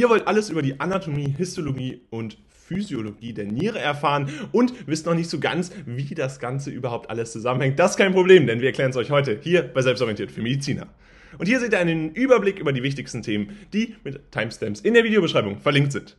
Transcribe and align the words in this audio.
Ihr 0.00 0.08
wollt 0.08 0.26
alles 0.26 0.48
über 0.48 0.62
die 0.62 0.80
Anatomie, 0.80 1.34
Histologie 1.36 2.00
und 2.08 2.38
Physiologie 2.48 3.34
der 3.34 3.44
Niere 3.44 3.80
erfahren 3.80 4.30
und 4.50 4.72
wisst 4.86 5.04
noch 5.04 5.12
nicht 5.12 5.28
so 5.28 5.38
ganz, 5.38 5.72
wie 5.84 6.14
das 6.14 6.40
Ganze 6.40 6.70
überhaupt 6.70 7.10
alles 7.10 7.32
zusammenhängt. 7.32 7.78
Das 7.78 7.90
ist 7.90 7.96
kein 7.98 8.14
Problem, 8.14 8.46
denn 8.46 8.60
wir 8.60 8.68
erklären 8.68 8.92
es 8.92 8.96
euch 8.96 9.10
heute 9.10 9.38
hier 9.42 9.62
bei 9.62 9.82
Selbstorientiert 9.82 10.32
für 10.32 10.40
Mediziner. 10.40 10.86
Und 11.36 11.48
hier 11.48 11.60
seht 11.60 11.72
ihr 11.72 11.80
einen 11.80 12.14
Überblick 12.14 12.58
über 12.58 12.72
die 12.72 12.82
wichtigsten 12.82 13.20
Themen, 13.20 13.58
die 13.74 13.94
mit 14.02 14.32
Timestamps 14.32 14.80
in 14.80 14.94
der 14.94 15.04
Videobeschreibung 15.04 15.58
verlinkt 15.58 15.92
sind. 15.92 16.16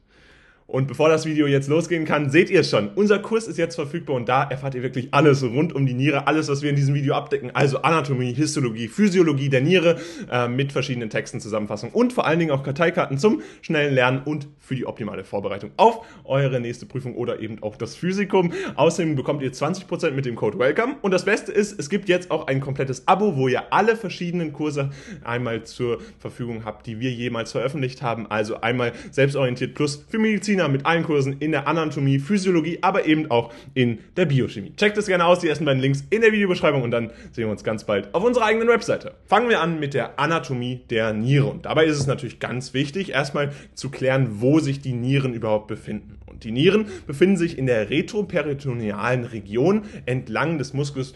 Und 0.71 0.88
bevor 0.88 1.09
das 1.09 1.25
Video 1.25 1.47
jetzt 1.47 1.67
losgehen 1.67 2.05
kann, 2.05 2.29
seht 2.29 2.49
ihr 2.49 2.61
es 2.61 2.69
schon. 2.69 2.91
Unser 2.95 3.20
Kurs 3.20 3.45
ist 3.45 3.57
jetzt 3.57 3.75
verfügbar 3.75 4.15
und 4.15 4.29
da 4.29 4.43
erfahrt 4.43 4.73
ihr 4.73 4.81
wirklich 4.81 5.09
alles 5.11 5.43
rund 5.43 5.75
um 5.75 5.85
die 5.85 5.93
Niere, 5.93 6.27
alles, 6.27 6.47
was 6.47 6.61
wir 6.61 6.70
in 6.70 6.77
diesem 6.77 6.95
Video 6.95 7.13
abdecken. 7.13 7.51
Also 7.53 7.81
Anatomie, 7.81 8.33
Histologie, 8.33 8.88
Physiologie 8.88 9.49
der 9.49 9.59
Niere 9.59 9.97
äh, 10.31 10.47
mit 10.47 10.71
verschiedenen 10.71 11.09
Texten, 11.09 11.41
Zusammenfassungen 11.41 11.93
und 11.93 12.13
vor 12.13 12.25
allen 12.25 12.39
Dingen 12.39 12.52
auch 12.52 12.63
Karteikarten 12.63 13.17
zum 13.17 13.41
schnellen 13.61 13.93
Lernen 13.93 14.21
und 14.23 14.47
für 14.59 14.75
die 14.75 14.85
optimale 14.85 15.25
Vorbereitung 15.25 15.71
auf 15.75 16.05
eure 16.23 16.61
nächste 16.61 16.85
Prüfung 16.85 17.16
oder 17.16 17.41
eben 17.41 17.61
auch 17.61 17.75
das 17.75 17.97
Physikum. 17.97 18.53
Außerdem 18.75 19.17
bekommt 19.17 19.41
ihr 19.41 19.52
20% 19.52 20.11
mit 20.11 20.25
dem 20.25 20.38
Code 20.38 20.58
WELCOME. 20.58 20.95
Und 21.02 21.11
das 21.11 21.25
Beste 21.25 21.52
ist, 21.52 21.77
es 21.77 21.89
gibt 21.89 22.08
jetzt 22.08 22.31
auch 22.31 22.47
ein 22.47 22.61
komplettes 22.61 23.09
Abo, 23.09 23.35
wo 23.35 23.49
ihr 23.49 23.73
alle 23.73 23.97
verschiedenen 23.97 24.53
Kurse 24.53 24.91
einmal 25.25 25.66
zur 25.66 25.99
Verfügung 26.19 26.63
habt, 26.63 26.88
die 26.88 27.02
wir 27.02 27.11
jemals 27.11 27.52
veröffentlicht 27.52 28.02
haben. 28.02 28.27
Also 28.27 28.61
einmal 28.61 28.94
Selbstorientiert 29.11 29.73
Plus 29.73 30.05
für 30.08 30.17
Mediziner 30.17 30.60
Mediziner 30.61 30.67
mit 30.70 30.85
allen 30.85 31.03
Kursen 31.03 31.38
in 31.39 31.51
der 31.51 31.67
Anatomie, 31.67 32.20
Physiologie, 32.20 32.79
aber 32.81 33.05
eben 33.05 33.29
auch 33.31 33.52
in 33.73 33.99
der 34.15 34.25
Biochemie. 34.25 34.73
Checkt 34.75 34.97
es 34.97 35.07
gerne 35.07 35.25
aus, 35.25 35.39
die 35.39 35.47
ersten 35.47 35.65
beiden 35.65 35.81
Links 35.81 36.03
in 36.09 36.21
der 36.21 36.31
Videobeschreibung 36.31 36.83
und 36.83 36.91
dann 36.91 37.11
sehen 37.31 37.45
wir 37.45 37.49
uns 37.49 37.63
ganz 37.63 37.83
bald 37.83 38.13
auf 38.13 38.23
unserer 38.23 38.45
eigenen 38.45 38.67
Webseite. 38.67 39.16
Fangen 39.25 39.49
wir 39.49 39.61
an 39.61 39.79
mit 39.79 39.93
der 39.93 40.19
Anatomie 40.19 40.81
der 40.89 41.13
Niere 41.13 41.47
und 41.47 41.66
dabei 41.66 41.85
ist 41.85 41.99
es 41.99 42.07
natürlich 42.07 42.39
ganz 42.39 42.73
wichtig, 42.73 43.11
erstmal 43.11 43.52
zu 43.73 43.89
klären, 43.89 44.41
wo 44.41 44.59
sich 44.59 44.81
die 44.81 44.93
Nieren 44.93 45.33
überhaupt 45.33 45.67
befinden. 45.67 46.17
Und 46.25 46.43
die 46.43 46.52
Nieren 46.52 46.85
befinden 47.07 47.38
sich 47.38 47.57
in 47.57 47.66
der 47.66 47.89
retroperitonealen 47.89 49.25
Region 49.25 49.83
entlang 50.05 50.58
des 50.58 50.73
Musculus 50.73 51.14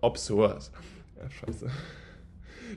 obsors. 0.00 0.72
Ja, 1.16 1.30
scheiße. 1.30 1.70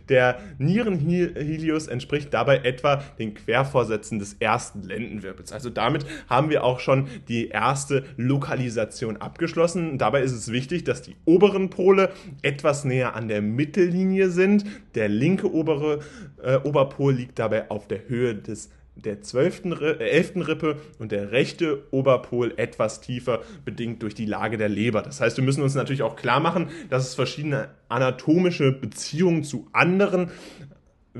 Der 0.09 0.40
Nierenhelios 0.58 1.88
entspricht 1.88 2.34
dabei 2.34 2.58
etwa 2.58 3.03
den 3.20 3.34
Quervorsätzen 3.34 4.20
des 4.20 4.36
ersten 4.40 4.84
Lendenwirbels. 4.84 5.52
Also 5.52 5.70
damit 5.70 6.06
haben 6.30 6.50
wir 6.50 6.64
auch 6.64 6.80
schon 6.80 7.08
die 7.28 7.50
erste 7.50 8.03
Lokalisation 8.18 9.18
abgeschlossen. 9.18 9.98
Dabei 9.98 10.22
ist 10.22 10.34
es 10.34 10.52
wichtig, 10.52 10.84
dass 10.84 11.02
die 11.02 11.16
oberen 11.25 11.70
Pole 11.70 12.09
etwas 12.42 12.86
näher 12.86 13.16
an 13.16 13.28
der 13.28 13.42
Mittellinie 13.42 14.30
sind. 14.30 14.66
Der 14.95 15.09
linke 15.09 15.52
obere 15.52 16.00
äh, 16.42 16.58
Oberpol 16.58 17.14
liegt 17.14 17.40
dabei 17.40 17.70
auf 17.70 17.88
der 17.88 18.08
Höhe 18.08 18.36
des 18.36 18.70
der 19.03 19.22
12., 19.22 19.66
äh, 19.81 20.09
11. 20.09 20.48
Rippe 20.48 20.78
und 21.00 21.12
der 21.12 21.31
rechte 21.31 21.84
Oberpol 21.92 22.53
etwas 22.58 23.02
tiefer, 23.02 23.42
bedingt 23.66 24.03
durch 24.03 24.16
die 24.16 24.26
Lage 24.26 24.58
der 24.58 24.70
Leber. 24.70 25.02
Das 25.02 25.22
heißt, 25.22 25.38
wir 25.38 25.44
müssen 25.44 25.64
uns 25.64 25.76
natürlich 25.76 26.03
auch 26.03 26.16
klar 26.16 26.40
machen, 26.40 26.70
dass 26.90 27.08
es 27.08 27.16
verschiedene 27.16 27.70
anatomische 27.90 28.72
Beziehungen 28.72 29.44
zu 29.44 29.68
anderen 29.72 30.31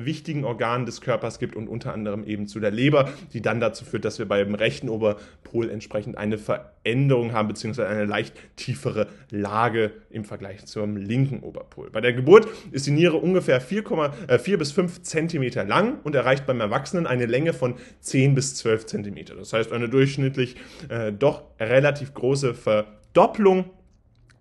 wichtigen 0.06 0.46
Organen 0.46 0.86
des 0.86 1.02
Körpers 1.02 1.40
gibt 1.40 1.56
und 1.56 1.68
unter 1.68 1.94
anderem 1.94 2.24
eben 2.24 2.48
zu 2.48 2.60
der 2.60 2.72
Leber, 2.72 3.10
die 3.34 3.42
dann 3.42 3.60
dazu 3.60 3.86
führt, 3.86 4.06
dass 4.06 4.20
wir 4.20 4.28
beim 4.28 4.56
rechten 4.56 4.90
Oberpol 4.90 5.70
entsprechend 5.70 6.18
eine 6.18 6.38
Veränderung 6.38 7.34
haben, 7.34 7.48
beziehungsweise 7.48 7.90
eine 7.90 8.06
leicht 8.06 8.34
tiefere 8.56 9.08
Lage 9.30 9.92
im 10.10 10.26
Vergleich 10.26 10.66
zum 10.66 10.98
linken 10.98 11.42
Oberpol. 11.42 11.90
Bei 11.90 12.02
der 12.02 12.14
Geburt 12.14 12.48
ist 12.72 12.88
die 12.88 12.92
Niere 12.92 13.18
ungefähr 13.18 13.62
4, 13.62 13.84
äh, 14.28 14.40
4 14.40 14.58
bis 14.58 14.72
5 14.72 15.02
Zentimeter 15.04 15.64
lang 15.64 16.00
und 16.04 16.16
erreicht 16.16 16.46
beim 16.46 16.60
Erwachsenen 16.60 17.08
eine 17.08 17.26
Länge 17.26 17.54
von 17.54 17.76
10 18.02 18.36
bis 18.36 18.56
12 18.56 18.86
Zentimeter. 18.86 19.36
Das 19.36 19.54
heißt, 19.54 19.72
eine 19.72 19.90
durchschnittlich 19.90 20.56
äh, 20.90 21.12
doch 21.12 21.44
relativ 21.60 22.14
große 22.14 22.54
Verdopplung 22.54 23.66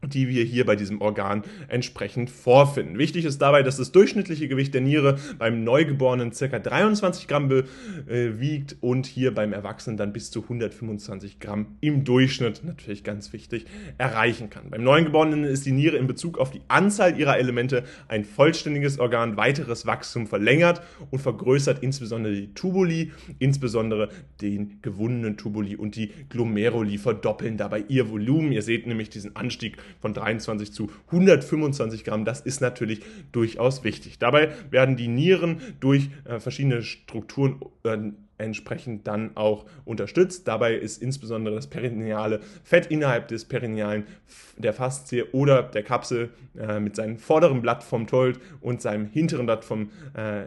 die 0.05 0.29
wir 0.29 0.45
hier 0.45 0.67
bei 0.67 0.77
diesem 0.77 1.01
Organ 1.01 1.43
entsprechend 1.69 2.31
vorfinden. 2.31 2.99
Wichtig 2.99 3.25
ist 3.25 3.39
dabei, 3.39 3.63
dass 3.63 3.77
das 3.77 3.93
durchschnittliche 3.93 4.49
Gewicht 4.49 4.75
der 4.75 4.81
Niere 4.81 5.19
beim 5.39 5.65
Neugeborenen 5.65 6.31
ca. 6.31 6.59
23 6.59 7.27
Gramm 7.29 7.51
äh, 7.51 7.65
wiegt 8.07 8.77
und 8.81 9.07
hier 9.07 9.35
beim 9.35 9.53
Erwachsenen 9.53 9.97
dann 9.97 10.13
bis 10.13 10.31
zu 10.31 10.43
125 10.43 11.41
Gramm 11.41 11.77
im 11.81 12.05
Durchschnitt, 12.05 12.63
natürlich 12.65 13.05
ganz 13.05 13.33
wichtig, 13.33 13.67
erreichen 13.99 14.51
kann. 14.51 14.71
Beim 14.71 14.85
Neugeborenen 14.85 15.45
ist 15.45 15.67
die 15.67 15.73
Niere 15.73 15.97
in 15.97 16.07
Bezug 16.07 16.39
auf 16.39 16.51
die 16.51 16.63
Anzahl 16.69 17.19
ihrer 17.19 17.39
Elemente 17.39 17.85
ein 18.09 18.25
vollständiges 18.25 18.99
Organ, 18.99 19.37
weiteres 19.37 19.87
Wachstum 19.87 20.27
verlängert 20.27 20.83
und 21.11 21.21
vergrößert 21.21 21.83
insbesondere 21.83 22.35
die 22.35 22.55
Tubuli, 22.55 23.13
insbesondere 23.39 24.11
den 24.41 24.79
gewundenen 24.83 25.37
Tubuli 25.37 25.77
und 25.77 25.97
die 25.97 26.13
Glomeruli 26.29 26.99
verdoppeln 26.99 27.57
dabei 27.57 27.85
ihr 27.89 28.11
Volumen. 28.11 28.53
Ihr 28.53 28.63
seht 28.63 28.87
nämlich 28.87 29.11
diesen 29.11 29.37
Anstieg 29.37 29.77
von 30.01 30.15
23 30.15 30.73
zu 30.73 30.91
125 31.07 32.05
Gramm. 32.05 32.25
Das 32.25 32.41
ist 32.41 32.61
natürlich 32.61 33.03
durchaus 33.33 33.85
wichtig. 33.85 34.19
Dabei 34.19 34.53
werden 34.71 34.97
die 34.97 35.09
Nieren 35.09 35.61
durch 35.81 36.11
äh, 36.25 36.41
verschiedene 36.41 36.83
Strukturen 36.83 37.61
äh, 37.85 37.99
entsprechend 38.39 39.07
dann 39.07 39.37
auch 39.37 39.65
unterstützt. 39.85 40.47
Dabei 40.47 40.75
ist 40.75 41.01
insbesondere 41.03 41.55
das 41.55 41.69
perineale 41.69 42.41
Fett 42.65 42.87
innerhalb 42.87 43.29
des 43.29 43.45
perinealen 43.47 44.07
der 44.57 44.73
Faszie 44.73 45.25
oder 45.33 45.63
der 45.63 45.83
Kapsel 45.83 46.31
äh, 46.59 46.81
mit 46.81 46.97
seinem 46.97 47.19
vorderen 47.19 47.63
Blatt 47.63 47.83
vom 47.83 48.07
Told 48.07 48.41
und 48.61 48.83
seinem 48.83 49.07
hinteren 49.07 49.47
Blatt 49.47 49.65
vom 49.65 49.91
äh, 50.15 50.47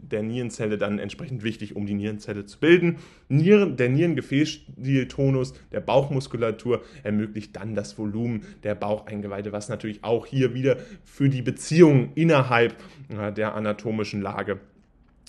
der 0.00 0.22
Nierenzelle 0.22 0.78
dann 0.78 0.98
entsprechend 0.98 1.42
wichtig, 1.42 1.76
um 1.76 1.86
die 1.86 1.94
Nierenzelle 1.94 2.46
zu 2.46 2.58
bilden. 2.58 2.98
Nieren, 3.28 3.76
der 3.76 3.88
Nierengefäßstiltonus 3.88 5.54
der 5.72 5.80
Bauchmuskulatur 5.80 6.82
ermöglicht 7.02 7.56
dann 7.56 7.74
das 7.74 7.98
Volumen 7.98 8.42
der 8.62 8.74
Baucheingeweide, 8.74 9.52
was 9.52 9.68
natürlich 9.68 10.04
auch 10.04 10.26
hier 10.26 10.54
wieder 10.54 10.78
für 11.04 11.28
die 11.28 11.42
Beziehung 11.42 12.12
innerhalb 12.14 12.74
äh, 13.08 13.32
der 13.32 13.54
anatomischen 13.54 14.22
Lage 14.22 14.60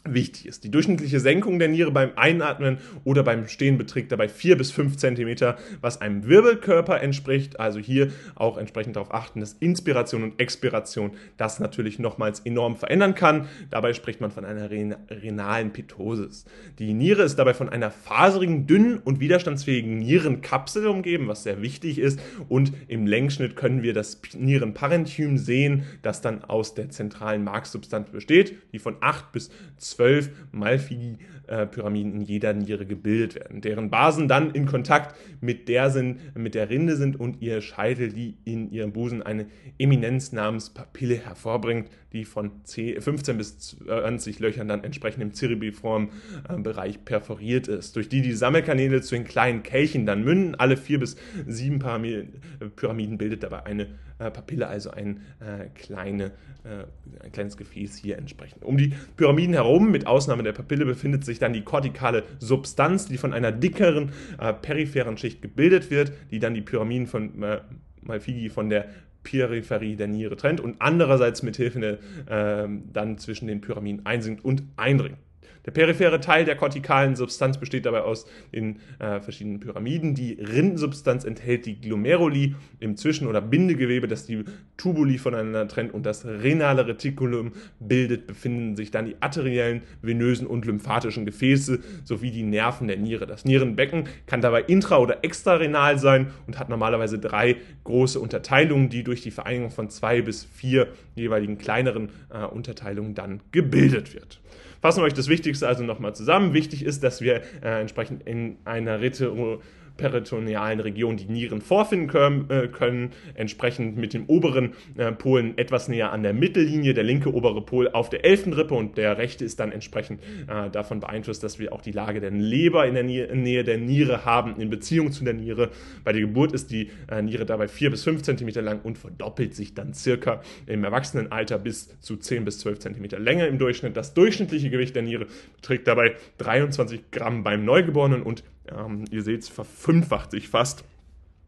wichtig 0.05 0.45
ist. 0.45 0.63
Die 0.63 0.71
durchschnittliche 0.71 1.19
Senkung 1.19 1.59
der 1.59 1.67
Niere 1.67 1.91
beim 1.91 2.11
Einatmen 2.16 2.77
oder 3.03 3.23
beim 3.23 3.47
Stehen 3.47 3.77
beträgt 3.77 4.11
dabei 4.11 4.29
4 4.29 4.57
bis 4.57 4.71
5 4.71 4.97
cm, 4.97 5.55
was 5.81 6.01
einem 6.01 6.27
Wirbelkörper 6.27 7.01
entspricht. 7.01 7.59
Also 7.59 7.79
hier 7.79 8.11
auch 8.35 8.57
entsprechend 8.57 8.95
darauf 8.95 9.13
achten, 9.13 9.39
dass 9.39 9.53
Inspiration 9.53 10.23
und 10.23 10.39
Expiration 10.39 11.11
das 11.38 11.59
natürlich 11.59 11.99
nochmals 11.99 12.39
enorm 12.41 12.75
verändern 12.75 13.16
kann. 13.16 13.47
Dabei 13.69 13.93
spricht 13.93 14.21
man 14.21 14.31
von 14.31 14.45
einer 14.45 14.69
renalen 14.69 15.71
Pitosis. 15.71 16.45
Die 16.79 16.93
Niere 16.93 17.23
ist 17.23 17.37
dabei 17.37 17.53
von 17.53 17.69
einer 17.69 17.91
faserigen, 17.91 18.67
dünnen 18.67 18.99
und 18.99 19.19
widerstandsfähigen 19.19 19.97
Nierenkapsel 19.97 20.87
umgeben, 20.87 21.27
was 21.27 21.43
sehr 21.43 21.61
wichtig 21.61 21.99
ist. 21.99 22.19
Und 22.47 22.72
im 22.87 23.07
Längsschnitt 23.07 23.55
können 23.55 23.81
wir 23.81 23.93
das 23.93 24.22
Nierenparenchym 24.37 25.37
sehen, 25.37 25.83
das 26.01 26.22
dann 26.22 26.43
aus 26.43 26.75
der 26.75 26.89
zentralen 26.89 27.43
Marksubstanz 27.43 28.09
besteht, 28.11 28.55
die 28.72 28.79
von 28.79 28.97
8 29.01 29.31
bis 29.31 29.49
12 29.77 29.94
zwölf 29.95 30.29
Malpighi-Pyramiden 30.51 32.13
in 32.13 32.22
jeder 32.22 32.53
Niere 32.53 32.85
gebildet 32.85 33.35
werden, 33.35 33.61
deren 33.61 33.89
Basen 33.89 34.28
dann 34.28 34.51
in 34.51 34.66
Kontakt 34.66 35.16
mit 35.41 35.69
der, 35.69 35.89
sind, 35.89 36.35
mit 36.35 36.56
der 36.56 36.69
Rinde 36.69 36.95
sind 36.95 37.19
und 37.19 37.41
ihr 37.41 37.61
Scheitel, 37.61 38.11
die 38.11 38.38
in 38.44 38.69
ihrem 38.72 38.91
Busen 38.94 39.23
eine 39.23 39.45
Eminenz 39.78 40.31
namens 40.31 40.69
Papille 40.69 41.16
hervorbringt, 41.16 41.89
die 42.11 42.25
von 42.25 42.51
10, 42.63 43.01
15 43.01 43.38
bis 43.38 43.57
20 43.57 44.39
Löchern 44.39 44.67
dann 44.67 44.84
entsprechend 44.84 45.23
im 45.23 45.34
cerebriformen 45.34 46.09
äh, 46.50 46.57
Bereich 46.57 47.03
perforiert 47.03 47.67
ist, 47.67 47.95
durch 47.95 48.09
die 48.09 48.22
die 48.22 48.34
Sammelkanäle 48.34 49.01
zu 49.01 49.16
den 49.16 49.25
kleinen 49.25 49.63
Kelchen 49.63 50.05
dann 50.05 50.23
münden. 50.23 50.55
Alle 50.55 50.78
vier 50.78 51.00
bis 51.00 51.16
sieben 51.45 51.79
Pyramiden 51.79 53.17
bildet 53.17 53.44
dabei 53.44 53.66
eine 53.66 53.88
äh, 54.17 54.31
Papille, 54.31 54.67
also 54.67 54.91
ein, 54.91 55.22
äh, 55.41 55.67
kleine, 55.75 56.31
äh, 56.63 56.85
ein 57.22 57.31
kleines 57.34 57.57
Gefäß 57.57 57.97
hier 57.97 58.17
entsprechend. 58.17 58.63
Um 58.63 58.78
die 58.78 58.94
Pyramiden 59.17 59.53
herum, 59.53 59.84
mit 59.91 60.07
Ausnahme 60.07 60.44
der 60.44 60.53
Papille, 60.53 60.85
befindet 60.85 61.25
sich 61.25 61.40
dann 61.40 61.53
die 61.53 61.63
kortikale 61.63 62.23
Substanz, 62.40 63.08
die 63.08 63.17
von 63.17 63.34
einer 63.34 63.52
dickeren 63.52 64.11
äh, 64.40 64.53
peripheren 64.53 65.17
Schicht 65.17 65.41
gebildet 65.41 65.91
wird, 65.91 66.11
die 66.32 66.40
dann 66.40 66.53
die 66.53 66.61
Pyramiden 66.61 67.08
von 67.08 67.41
äh, 67.43 67.61
Malfigi 68.02 68.49
von 68.49 68.70
der 68.70 68.87
Peripherie 69.23 69.96
der 69.96 70.08
Niere 70.08 70.37
trennt 70.37 70.61
und 70.61 70.76
andererseits 70.79 71.43
mithilfe 71.43 71.79
der, 71.79 72.64
äh, 72.64 72.70
dann 72.93 73.17
zwischen 73.17 73.47
den 73.47 73.59
Pyramiden 73.61 74.05
einsinkt 74.05 74.46
und 74.46 74.64
eindringt. 74.78 75.17
Der 75.66 75.72
periphere 75.72 76.20
Teil 76.20 76.46
der 76.46 76.56
kortikalen 76.56 77.16
Substanz 77.16 77.58
besteht 77.58 77.85
dabei 77.85 78.02
aus 78.02 78.28
den 78.53 78.79
äh, 79.00 79.20
verschiedenen 79.20 79.59
Pyramiden. 79.59 80.14
Die 80.14 80.34
Rindensubstanz 80.34 81.26
enthält 81.26 81.66
die 81.66 81.82
Glomeruli 81.82 82.56
im 82.79 82.96
Zwischen- 82.97 83.28
oder 83.28 83.41
Bindegewebe, 83.41 84.08
das 84.08 84.26
die 84.26 84.46
Tubuli 84.78 85.17
voneinander 85.17 85.67
trennt 85.67 85.94
und 85.94 86.06
das 86.06 86.26
renale 86.26 86.85
Reticulum 86.88 87.53
bildet, 87.79 88.28
befinden 88.28 88.76
sich 88.76 88.91
dann 88.91 89.06
die 89.06 89.16
arteriellen, 89.22 89.82
venösen 90.02 90.46
und 90.46 90.66
lymphatischen 90.66 91.26
Gefäße 91.26 91.79
sowie 92.03 92.29
die 92.29 92.44
Nerven 92.44 92.88
der 92.88 92.97
Niere. 92.97 93.26
Das 93.26 93.44
Nierenbecken 93.46 94.08
kann 94.28 94.41
dabei 94.41 94.64
intra- 94.66 95.00
oder 95.00 95.23
extrarenal 95.23 95.97
sein 95.97 96.32
und 96.46 96.59
hat 96.59 96.70
normalerweise 96.70 97.17
drei 97.17 97.58
große 97.84 98.20
Unterteilungen, 98.20 98.90
die 98.90 99.03
durch 99.03 99.22
die 99.22 99.32
Vereinigung 99.32 99.72
von 99.72 99.90
zwei 99.90 100.22
bis 100.22 100.44
vier 100.44 100.90
jeweiligen 101.16 101.58
kleineren 101.58 102.09
äh, 102.29 102.46
Unterteilungen 102.46 103.16
dann 103.16 103.41
gebildet 103.52 104.14
wird. 104.14 104.40
Fassen 104.85 105.02
wir 105.02 105.05
euch 105.05 105.16
das 105.16 105.29
Wichtigste 105.29 105.67
also 105.67 105.84
nochmal 105.84 106.14
zusammen. 106.14 106.53
Wichtig 106.53 106.85
ist, 106.85 107.03
dass 107.03 107.20
wir 107.20 107.41
äh, 107.64 107.82
entsprechend 107.82 108.22
in 108.28 108.58
einer 108.66 109.02
Retro 109.02 109.59
peritonealen 109.97 110.79
Region 110.79 111.17
die 111.17 111.25
Nieren 111.25 111.61
vorfinden 111.61 112.07
können, 112.07 112.49
äh, 112.49 112.67
können 112.67 113.11
entsprechend 113.33 113.97
mit 113.97 114.13
dem 114.13 114.25
oberen 114.27 114.73
äh, 114.97 115.11
Polen 115.11 115.57
etwas 115.57 115.87
näher 115.87 116.11
an 116.11 116.23
der 116.23 116.33
Mittellinie, 116.33 116.93
der 116.93 117.03
linke 117.03 117.33
obere 117.33 117.61
Pol 117.61 117.89
auf 117.89 118.09
der 118.09 118.25
11. 118.25 118.57
Rippe 118.57 118.73
und 118.73 118.97
der 118.97 119.17
rechte 119.17 119.45
ist 119.45 119.59
dann 119.59 119.71
entsprechend 119.71 120.21
äh, 120.47 120.69
davon 120.69 120.99
beeinflusst, 120.99 121.43
dass 121.43 121.59
wir 121.59 121.73
auch 121.73 121.81
die 121.81 121.91
Lage 121.91 122.19
der 122.19 122.31
Leber 122.31 122.85
in 122.85 122.93
der 122.93 123.03
Nähe 123.03 123.63
der 123.63 123.77
Niere 123.77 124.25
haben, 124.25 124.59
in 124.59 124.69
Beziehung 124.69 125.11
zu 125.11 125.23
der 125.23 125.33
Niere. 125.33 125.69
Bei 126.03 126.11
der 126.11 126.21
Geburt 126.21 126.53
ist 126.53 126.71
die 126.71 126.89
äh, 127.09 127.21
Niere 127.21 127.45
dabei 127.45 127.67
4 127.67 127.91
bis 127.91 128.03
5 128.03 128.21
cm 128.21 128.49
lang 128.63 128.81
und 128.83 128.97
verdoppelt 128.97 129.55
sich 129.55 129.73
dann 129.73 129.93
circa 129.93 130.41
im 130.65 130.83
Erwachsenenalter 130.83 131.57
bis 131.57 131.99
zu 131.99 132.17
10 132.17 132.45
bis 132.45 132.59
12 132.59 132.79
cm 132.79 133.23
Länge 133.23 133.47
im 133.47 133.57
Durchschnitt. 133.57 133.95
Das 133.95 134.13
durchschnittliche 134.13 134.69
Gewicht 134.69 134.95
der 134.95 135.03
Niere 135.03 135.27
beträgt 135.55 135.87
dabei 135.87 136.15
23 136.37 137.11
Gramm 137.11 137.43
beim 137.43 137.65
Neugeborenen 137.65 138.21
und 138.21 138.43
ähm, 138.72 139.06
ihr 139.12 139.22
seht, 139.22 139.41
es 139.41 139.50
verfünffacht 139.50 140.32
sich 140.32 140.50
fast 140.50 140.84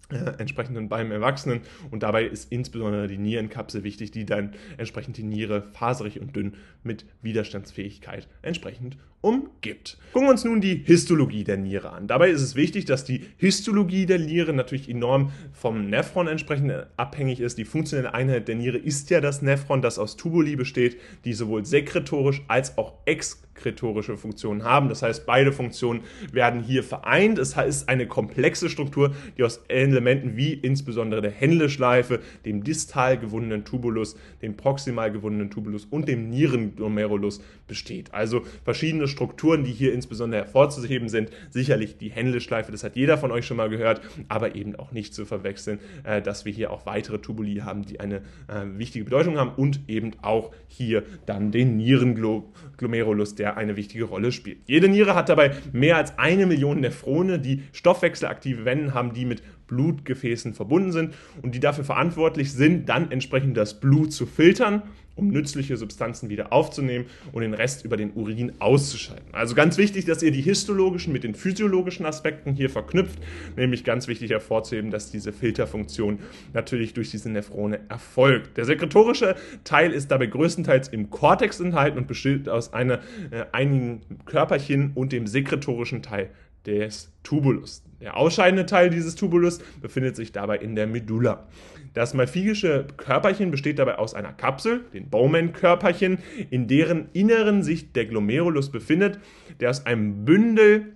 äh, 0.10 0.34
entsprechend 0.38 0.90
beim 0.90 1.12
Erwachsenen 1.12 1.62
und 1.92 2.04
dabei 2.04 2.26
ist 2.26 2.52
insbesondere 2.52 3.08
die 3.08 3.18
Nierenkapsel 3.18 3.84
wichtig, 3.84 4.12
die 4.12 4.26
dann 4.26 4.54
entsprechend 4.78 5.18
die 5.18 5.24
Niere 5.24 5.64
faserig 5.74 6.22
und 6.22 6.36
dünn 6.36 6.54
mit 6.84 7.06
Widerstandsfähigkeit 7.22 8.28
entsprechend 8.42 8.98
umgibt. 9.22 9.98
Gucken 10.14 10.28
wir 10.28 10.32
uns 10.32 10.46
nun 10.46 10.62
die 10.62 10.84
Histologie 10.86 11.44
der 11.44 11.58
Niere 11.58 11.92
an. 11.92 12.08
Dabei 12.08 12.30
ist 12.30 12.42
es 12.42 12.56
wichtig, 12.56 12.86
dass 12.86 13.04
die 13.04 13.26
Histologie 13.38 14.06
der 14.06 14.20
Niere 14.20 14.54
natürlich 14.54 14.88
enorm 14.88 15.32
vom 15.54 15.90
Nephron 15.90 16.28
entsprechend 16.28 16.72
abhängig 16.98 17.40
ist. 17.40 17.58
Die 17.58 17.66
funktionelle 17.66 18.14
Einheit 18.14 18.48
der 18.48 18.56
Niere 18.56 18.78
ist 18.78 19.10
ja 19.10 19.20
das 19.20 19.42
Nephron, 19.42 19.82
das 19.82 19.98
aus 20.00 20.18
Tubuli 20.18 20.56
besteht, 20.56 20.98
die 21.26 21.34
sowohl 21.34 21.66
sekretorisch 21.66 22.44
als 22.48 22.78
auch 22.78 22.94
exkretorische 23.06 24.18
Funktionen 24.18 24.64
haben. 24.64 24.88
Das 24.88 25.02
heißt, 25.02 25.26
beide 25.26 25.52
Funktionen 25.52 26.02
werden 26.32 26.62
hier 26.62 26.84
vereint. 26.84 27.40
Es 27.40 27.58
ist 27.58 27.90
eine 27.90 28.08
komplexe 28.08 28.70
Struktur, 28.70 29.16
die 29.38 29.44
aus 29.44 29.62
Elementen 29.98 30.38
wie 30.38 30.54
insbesondere 30.54 31.22
der 31.22 31.32
Händelschleife, 31.32 32.20
dem 32.46 32.64
distal 32.64 33.18
gewundenen 33.18 33.66
Tubulus, 33.66 34.16
dem 34.44 34.56
proximal 34.56 35.12
gewundenen 35.12 35.50
Tubulus 35.50 35.86
und 35.86 36.08
dem 36.08 36.30
Nierenglomerulus 36.30 37.42
besteht. 37.68 38.14
Also 38.14 38.42
verschiedene 38.64 39.08
Strukturen, 39.08 39.64
die 39.64 39.72
hier 39.72 39.94
insbesondere 39.94 40.44
hervorzuheben 40.44 41.10
sind. 41.10 41.32
Sicherlich 41.50 41.98
die 41.98 42.10
Händelschleife, 42.10 42.72
das 42.72 42.84
hat 42.84 42.96
jeder 42.96 43.18
von 43.18 43.32
euch 43.32 43.46
schon 43.48 43.58
mal 43.58 43.70
gehört, 43.70 44.02
aber 44.30 44.56
eben 44.56 44.76
auch 44.76 44.92
nicht 44.92 45.16
zu 45.16 45.26
verwechseln, 45.26 45.80
äh, 46.04 46.22
dass 46.22 46.46
wir 46.46 46.54
hier 46.54 46.72
auch 46.72 46.86
weitere 46.86 47.18
Tubuli 47.18 47.58
haben, 47.58 47.84
die 47.84 48.00
eine 48.00 48.18
äh, 48.48 48.66
wichtige 48.78 49.06
Bedeutung 49.06 49.38
haben 49.38 49.52
und 49.56 49.82
eben 49.88 50.12
auch 50.22 50.52
hier 50.68 51.04
dann 51.26 51.52
den 51.52 51.78
Nierenglomerulus, 51.78 53.34
der 53.34 53.58
eine 53.58 53.76
wichtige 53.76 54.04
Rolle 54.04 54.32
spielt. 54.32 54.60
Jede 54.68 54.90
Niere 54.90 55.16
hat 55.16 55.30
dabei 55.30 55.56
mehr 55.74 55.98
als 55.98 56.20
eine 56.20 56.46
Million 56.46 56.80
Nephrone, 56.82 57.40
die 57.40 57.64
stoffwechselaktive 57.72 58.64
Wände 58.64 58.94
haben, 58.94 59.14
die 59.14 59.26
mit 59.26 59.42
Blutgefäßen 59.68 60.54
verbunden 60.54 60.92
sind 60.92 61.14
und 61.42 61.54
die 61.56 61.60
dafür 61.60 61.84
verantwortlich 61.84 62.54
sind, 62.54 62.90
dann 62.90 63.12
entsprechend 63.12 63.58
das 63.58 63.80
Blut 63.80 64.14
zu 64.14 64.26
filtern 64.26 64.84
um 65.18 65.30
nützliche 65.30 65.76
Substanzen 65.78 66.30
wieder 66.30 66.54
aufzunehmen 66.54 67.06
und 67.32 67.42
den 67.42 67.54
Rest 67.54 67.84
über 67.84 67.98
den 67.98 68.14
Urin 68.14 68.54
auszuscheiden. 68.60 69.26
Also 69.34 69.56
ganz 69.56 69.78
wichtig, 69.78 70.06
dass 70.06 70.24
ihr 70.24 70.32
die 70.32 70.42
histologischen 70.42 71.12
mit 71.12 71.24
den 71.24 71.36
physiologischen 71.36 72.06
Aspekten 72.06 72.54
hier 72.54 72.70
verknüpft, 72.70 73.20
nämlich 73.56 73.84
ganz 73.84 74.08
wichtig 74.08 74.32
hervorzuheben, 74.32 74.92
dass 74.92 75.12
diese 75.12 75.34
Filterfunktion 75.34 76.20
natürlich 76.54 76.94
durch 76.94 77.12
diese 77.12 77.30
Nephrone 77.30 77.80
erfolgt. 77.90 78.58
Der 78.58 78.66
sekretorische 78.66 79.36
Teil 79.64 79.92
ist 79.92 80.12
dabei 80.12 80.28
größtenteils 80.28 80.90
im 80.90 81.10
Kortex 81.10 81.60
enthalten 81.60 81.98
und 81.98 82.08
besteht 82.08 82.48
aus 82.48 82.74
einer, 82.74 83.00
äh, 83.32 83.46
einigen 83.52 84.02
Körperchen 84.26 84.92
und 84.94 85.12
dem 85.12 85.26
sekretorischen 85.26 86.04
Teil 86.04 86.30
des 86.68 87.12
Tubulus. 87.24 87.84
Der 88.00 88.16
ausscheidende 88.16 88.68
Teil 88.68 88.92
dieses 88.92 89.16
Tubulus 89.16 89.60
befindet 89.82 90.16
sich 90.16 90.32
dabei 90.32 90.58
in 90.58 90.76
der 90.76 90.86
Medulla. 90.86 91.48
Das 91.94 92.14
malfigische 92.14 92.86
Körperchen 92.98 93.50
besteht 93.50 93.80
dabei 93.80 93.98
aus 93.98 94.14
einer 94.14 94.34
Kapsel, 94.34 94.82
den 94.94 95.10
Bowman-Körperchen, 95.10 96.20
in 96.52 96.68
deren 96.68 97.10
Inneren 97.14 97.64
sich 97.64 97.92
der 97.94 98.06
Glomerulus 98.06 98.72
befindet, 98.72 99.20
der 99.60 99.72
aus 99.72 99.88
einem 99.88 100.26
Bündel 100.26 100.94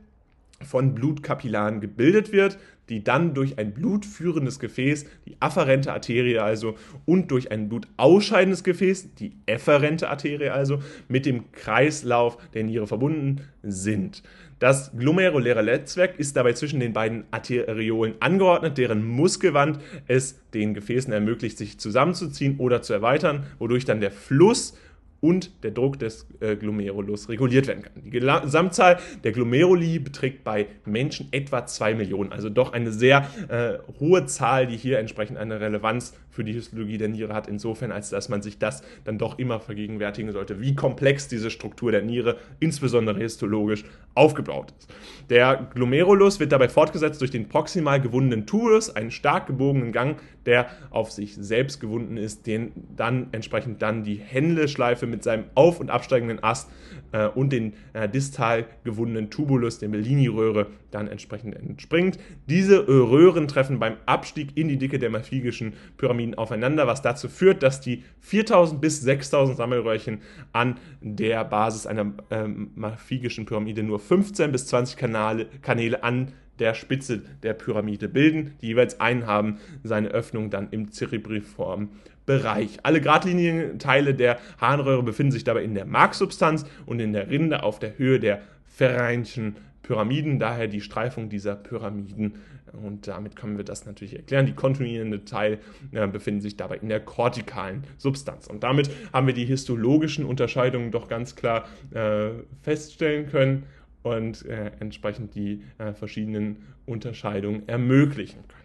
von 0.62 0.94
Blutkapillaren 0.94 1.82
gebildet 1.82 2.32
wird, 2.32 2.60
die 2.92 3.04
dann 3.04 3.34
durch 3.34 3.58
ein 3.58 3.74
blutführendes 3.74 4.60
Gefäß, 4.60 5.06
die 5.26 5.38
afferente 5.40 5.94
Arterie 5.94 6.40
also, 6.40 6.76
und 7.06 7.32
durch 7.32 7.50
ein 7.50 7.70
blutausscheidendes 7.70 8.66
Gefäß, 8.66 9.16
die 9.16 9.32
efferente 9.46 10.10
Arterie 10.10 10.50
also, 10.50 10.80
mit 11.08 11.26
dem 11.26 11.54
Kreislauf 11.54 12.38
der 12.54 12.66
Niere 12.66 12.88
verbunden 12.88 13.42
sind. 13.64 14.24
Das 14.60 14.92
glomeruläre 14.96 15.64
Netzwerk 15.64 16.20
ist 16.20 16.36
dabei 16.36 16.54
zwischen 16.54 16.82
den 16.82 16.94
beiden 16.94 17.24
Arteriolen 17.32 18.14
angeordnet, 18.20 18.78
deren 18.78 19.04
Muskelwand 19.04 19.80
es 20.08 20.40
den 20.54 20.74
Gefäßen 20.74 21.14
ermöglicht, 21.14 21.58
sich 21.58 21.80
zusammenzuziehen 21.80 22.58
oder 22.60 22.82
zu 22.82 22.94
erweitern, 22.94 23.46
wodurch 23.58 23.86
dann 23.86 24.02
der 24.02 24.12
Fluss 24.12 24.78
und 25.22 25.64
der 25.64 25.72
Druck 25.72 26.00
des 26.00 26.28
äh, 26.40 26.56
Glomerulus 26.56 27.30
reguliert 27.30 27.68
werden 27.68 27.84
kann. 27.84 27.94
Die 28.04 28.10
Gesamtzahl 28.10 29.00
der 29.24 29.32
Glomeruli 29.32 30.00
beträgt 30.00 30.44
bei 30.44 30.68
Menschen 30.86 31.28
etwa 31.32 31.66
2 31.66 31.96
Millionen, 31.96 32.32
also 32.32 32.50
doch 32.50 32.74
eine 32.74 32.92
sehr 32.92 33.28
äh, 33.48 33.78
hohe 34.00 34.26
Zahl, 34.26 34.68
die 34.68 34.78
hier 34.78 35.00
entsprechend 35.00 35.38
eine 35.38 35.62
Relevanz 35.62 36.14
für 36.32 36.44
die 36.44 36.54
Histologie 36.54 36.98
der 36.98 37.10
Niere 37.10 37.34
hat, 37.34 37.48
insofern 37.48 37.92
als 37.92 38.10
dass 38.10 38.30
man 38.30 38.42
sich 38.42 38.58
das 38.58 38.82
dann 39.04 39.18
doch 39.18 39.38
immer 39.38 39.60
vergegenwärtigen 39.60 40.32
sollte, 40.32 40.62
wie 40.62 40.76
komplex 40.76 41.28
diese 41.28 41.52
Struktur 41.52 41.92
der 41.92 42.02
Niere, 42.02 42.38
insbesondere 42.60 43.20
histologisch, 43.20 43.84
aufgebaut 44.16 44.74
ist. 44.78 44.90
Der 45.30 45.70
Glomerulus 45.74 46.40
wird 46.40 46.52
dabei 46.52 46.68
fortgesetzt 46.68 47.22
durch 47.22 47.32
den 47.32 47.48
proximal 47.48 48.02
gewundenen 48.02 48.46
Tubulus, 48.46 48.94
einen 48.94 49.12
stark 49.12 49.48
gebogenen 49.48 49.92
Gang, 49.92 50.18
der 50.46 50.68
auf 50.90 51.12
sich 51.12 51.36
selbst 51.36 51.80
gewunden 51.80 52.18
ist, 52.18 52.48
den 52.48 52.72
dann 52.96 53.28
entsprechend 53.32 53.82
dann 53.82 54.04
die 54.04 54.16
Händeschleife 54.16 55.08
mit 55.08 55.24
seinem 55.24 55.46
auf- 55.56 55.80
und 55.80 55.90
absteigenden 55.90 56.44
Ast 56.44 56.70
äh, 57.12 57.28
und 57.28 57.54
den 57.54 57.74
äh, 57.94 58.10
distal 58.10 58.66
gewundenen 58.84 59.30
Tubulus, 59.30 59.80
der 59.80 59.90
Bellini-Röhre, 59.90 60.68
dann 60.92 61.08
entsprechend 61.08 61.56
entspringt. 61.56 62.20
Diese 62.48 62.88
Röhren 62.88 63.48
treffen 63.48 63.80
beim 63.80 63.96
Abstieg 64.06 64.58
in 64.58 64.68
die 64.68 64.78
Dicke 64.78 65.00
der 65.00 65.10
maphigischen 65.10 65.74
Pyramiden 66.22 66.36
aufeinander, 66.36 66.88
was 66.88 67.02
dazu 67.02 67.28
führt, 67.28 67.64
dass 67.64 67.82
die 67.82 68.04
4000 68.20 68.80
bis 68.80 69.02
6000 69.02 69.58
Sammelröhrchen 69.58 70.22
an 70.54 70.78
der 71.02 71.44
Basis 71.46 71.88
einer 71.88 72.14
äh, 72.30 72.48
maphigischen 72.48 73.46
Pyramide 73.46 73.84
nur 73.84 74.00
15 74.00 74.52
bis 74.52 74.68
20 74.68 74.98
Kanäle, 74.98 75.48
Kanäle 75.62 76.04
an 76.04 76.34
der 76.60 76.76
Spitze 76.76 77.24
der 77.42 77.54
Pyramide 77.54 78.08
bilden. 78.08 78.54
Die 78.62 78.68
jeweils 78.68 79.00
einen 79.00 79.26
haben 79.26 79.58
seine 79.84 80.10
Öffnung 80.10 80.50
dann 80.50 80.70
im 80.70 80.92
zerebriformen 80.92 81.90
Bereich. 82.28 82.78
Alle 82.84 83.02
geradlinigen 83.02 83.80
Teile 83.80 84.14
der 84.14 84.38
Harnröhre 84.60 85.02
befinden 85.02 85.32
sich 85.32 85.44
dabei 85.44 85.64
in 85.64 85.74
der 85.74 85.86
Marksubstanz 85.86 86.66
und 86.86 87.00
in 87.00 87.14
der 87.14 87.32
Rinde 87.32 87.64
auf 87.64 87.80
der 87.80 87.98
Höhe 87.98 88.20
der 88.20 88.42
Ferreinschen 88.68 89.56
Pyramiden, 89.92 90.40
daher 90.40 90.70
die 90.70 90.80
Streifung 90.80 91.28
dieser 91.28 91.54
Pyramiden. 91.54 92.36
Und 92.72 93.08
damit 93.08 93.36
können 93.36 93.58
wir 93.58 93.66
das 93.66 93.86
natürlich 93.86 94.16
erklären. 94.16 94.46
Die 94.46 94.54
kontinuierende 94.54 95.26
Teil 95.26 95.60
äh, 95.92 96.08
befinden 96.08 96.40
sich 96.40 96.56
dabei 96.56 96.78
in 96.78 96.88
der 96.88 97.02
kortikalen 97.02 97.84
Substanz. 97.98 98.48
Und 98.48 98.64
damit 98.64 98.90
haben 99.12 99.28
wir 99.28 99.34
die 99.34 99.44
histologischen 99.44 100.24
Unterscheidungen 100.24 100.92
doch 100.92 101.10
ganz 101.10 101.36
klar 101.36 101.66
äh, 101.94 102.30
feststellen 102.62 103.28
können 103.28 103.64
und 104.02 104.46
äh, 104.46 104.72
entsprechend 104.80 105.36
die 105.36 105.62
äh, 105.78 105.92
verschiedenen 105.92 106.64
Unterscheidungen 106.86 107.68
ermöglichen 107.68 108.48
können. 108.48 108.61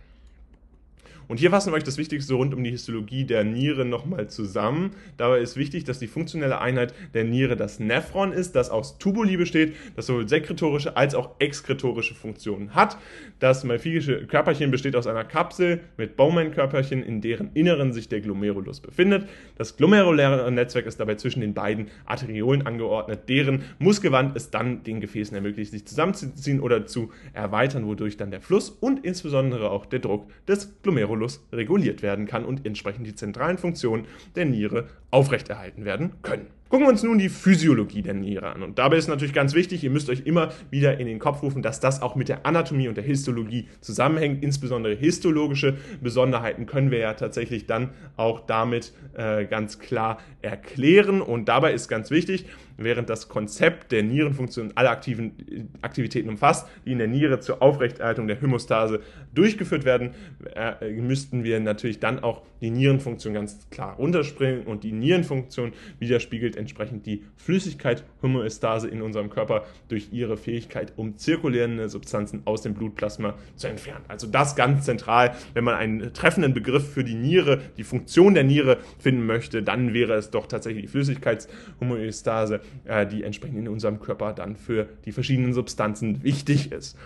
Und 1.29 1.39
hier 1.41 1.51
fassen 1.51 1.73
wir 1.73 1.77
euch 1.77 1.85
das 1.85 1.99
Wichtigste 1.99 2.35
rund 2.35 2.55
um 2.55 2.63
die 2.63 2.71
Histologie 2.71 3.25
der 3.25 3.45
Niere 3.45 3.85
nochmal 3.85 4.29
zusammen. 4.29 4.93
Dabei 5.17 5.41
ist 5.41 5.57
wichtig, 5.57 5.85
dass 5.85 5.99
die 5.99 6.07
funktionelle 6.07 6.61
Einheit 6.61 6.95
der 7.15 7.25
Niere 7.25 7.57
das 7.57 7.81
Nephron 7.81 8.33
ist, 8.33 8.55
das 8.55 8.71
aus 8.71 8.99
Tubuli 8.99 9.37
besteht, 9.37 9.75
das 9.97 10.07
sowohl 10.07 10.29
sekretorische 10.29 10.97
als 10.97 11.15
auch 11.15 11.31
exkretorische 11.41 12.15
Funktionen 12.15 12.75
hat. 12.75 12.97
Das 13.41 13.65
malfigische 13.65 14.27
Körperchen 14.27 14.71
besteht 14.71 14.95
aus 14.97 15.07
einer 15.07 15.25
Kapsel 15.25 15.81
mit 15.97 16.17
Bowman-Körperchen, 16.17 17.03
in 17.03 17.21
deren 17.21 17.51
Inneren 17.55 17.93
sich 17.93 18.09
der 18.09 18.21
Glomerulus 18.21 18.81
befindet. 18.81 19.29
Das 19.59 19.77
glomeruläre 19.77 20.51
Netzwerk 20.53 20.87
ist 20.87 21.01
dabei 21.01 21.17
zwischen 21.17 21.41
den 21.41 21.55
beiden 21.55 21.89
Arteriolen 22.05 22.67
angeordnet, 22.67 23.29
deren 23.29 23.65
Muskelwand 23.79 24.37
es 24.37 24.51
dann 24.51 24.85
den 24.85 25.01
Gefäßen 25.01 25.35
ermöglicht, 25.35 25.73
sich 25.73 25.87
zusammenzuziehen 25.87 26.61
oder 26.61 26.87
zu 26.87 27.11
erweitern, 27.33 27.87
wodurch 27.87 28.17
dann 28.17 28.31
der 28.31 28.41
Fluss 28.41 28.71
und 28.71 29.05
insbesondere 29.05 29.71
auch 29.71 29.87
der 29.87 29.99
Druck 29.99 30.29
des 30.47 30.81
Glomerulus 30.83 31.16
Glomerulus 31.17 31.45
reguliert 31.53 32.03
werden 32.03 32.27
kann 32.27 32.45
und 32.45 32.65
entsprechend 32.67 33.07
die 33.07 33.15
zentralen 33.15 33.59
Funktionen 33.59 34.07
der 34.35 34.45
Niere 34.45 34.89
aufrechterhalten 35.11 35.85
werden 35.85 36.13
können. 36.23 36.47
Gucken 36.69 36.87
wir 36.87 36.91
uns 36.91 37.05
nun 37.05 37.19
die 37.19 37.29
Physiologie 37.29 38.03
der 38.03 38.15
Niere 38.15 38.49
an. 38.49 38.65
Und 38.65 38.79
dabei 38.79 38.97
ist 38.97 39.07
natürlich 39.07 39.33
ganz 39.33 39.55
wichtig, 39.55 39.85
ihr 39.85 39.91
müsst 39.91 40.11
euch 40.11 40.23
immer 40.25 40.53
wieder 40.69 40.99
in 40.99 41.07
den 41.07 41.21
Kopf 41.21 41.43
rufen, 41.43 41.63
dass 41.63 41.79
das 41.79 42.03
auch 42.03 42.17
mit 42.17 42.29
der 42.29 42.45
Anatomie 42.45 42.89
und 42.89 42.97
der 42.97 43.05
Histologie 43.05 43.69
zusammenhängt. 43.81 44.43
Insbesondere 44.43 44.95
histologische 44.95 45.77
Besonderheiten 46.03 46.67
können 46.67 46.91
wir 46.91 46.99
ja 46.99 47.15
tatsächlich 47.15 47.67
dann 47.67 47.91
auch 48.17 48.41
damit 48.41 48.93
äh, 49.15 49.45
ganz 49.45 49.79
klar 49.79 50.19
erklären. 50.43 51.21
Und 51.21 51.49
dabei 51.49 51.73
ist 51.73 51.87
ganz 51.87 52.11
wichtig, 52.11 52.47
während 52.77 53.09
das 53.11 53.29
Konzept 53.29 53.93
der 53.93 54.03
Nierenfunktion 54.03 54.73
alle 54.75 54.91
aktiven 54.91 55.71
Aktivitäten 55.83 56.29
umfasst, 56.29 56.69
die 56.85 56.93
in 56.93 56.99
der 56.99 57.07
Niere 57.07 57.39
zur 57.41 57.63
Aufrechterhaltung 57.63 58.27
der 58.27 58.41
Homostase 58.41 59.01
durchgeführt 59.35 59.85
werden, 59.85 60.15
äh, 60.55 60.91
müssten 60.91 61.45
wir 61.45 61.61
natürlich 61.61 62.01
dann 62.01 62.19
auch 62.19 62.43
die 62.61 62.71
Nierenfunktion 62.71 63.35
ganz 63.35 63.69
klar 63.71 63.97
runterspringen 63.97 64.67
und 64.67 64.85
die 64.85 64.93
Nierenfunktion 64.93 65.73
widerspiegelt 65.99 66.56
entsprechend 66.57 67.07
die 67.07 67.25
Flüssigkeit 67.37 68.05
Homöostase 68.23 68.89
in 68.89 69.03
unserem 69.03 69.31
Körper 69.31 69.65
durch 69.89 70.09
ihre 70.13 70.37
Fähigkeit, 70.37 70.93
um 70.97 71.17
zirkulierende 71.17 71.89
Substanzen 71.89 72.43
aus 72.45 72.63
dem 72.63 72.75
Blutplasma 72.75 73.35
zu 73.57 73.69
entfernen. 73.69 74.05
Also 74.09 74.27
das 74.27 74.57
ganz 74.57 74.85
zentral, 74.85 75.35
wenn 75.55 75.65
man 75.65 75.75
einen 75.75 76.13
treffenden 76.13 76.55
Begriff 76.55 76.93
für 76.93 77.05
die 77.05 77.15
Niere, 77.15 77.61
die 77.77 77.85
Funktion 77.85 78.35
der 78.35 78.45
Niere 78.45 78.79
finden 78.99 79.27
möchte, 79.27 79.63
dann 79.63 79.95
wäre 79.95 80.15
es 80.15 80.31
doch 80.31 80.47
tatsächlich 80.47 80.85
die 80.85 80.89
Flüssigkeitshomöostase, 80.89 82.61
äh, 82.85 83.07
die 83.07 83.23
entsprechend 83.23 83.59
in 83.59 83.69
unserem 83.69 84.01
Körper 84.01 84.33
dann 84.33 84.57
für 84.57 84.89
die 85.05 85.13
verschiedenen 85.13 85.53
Substanzen 85.53 86.23
wichtig 86.23 86.73
ist. 86.73 86.97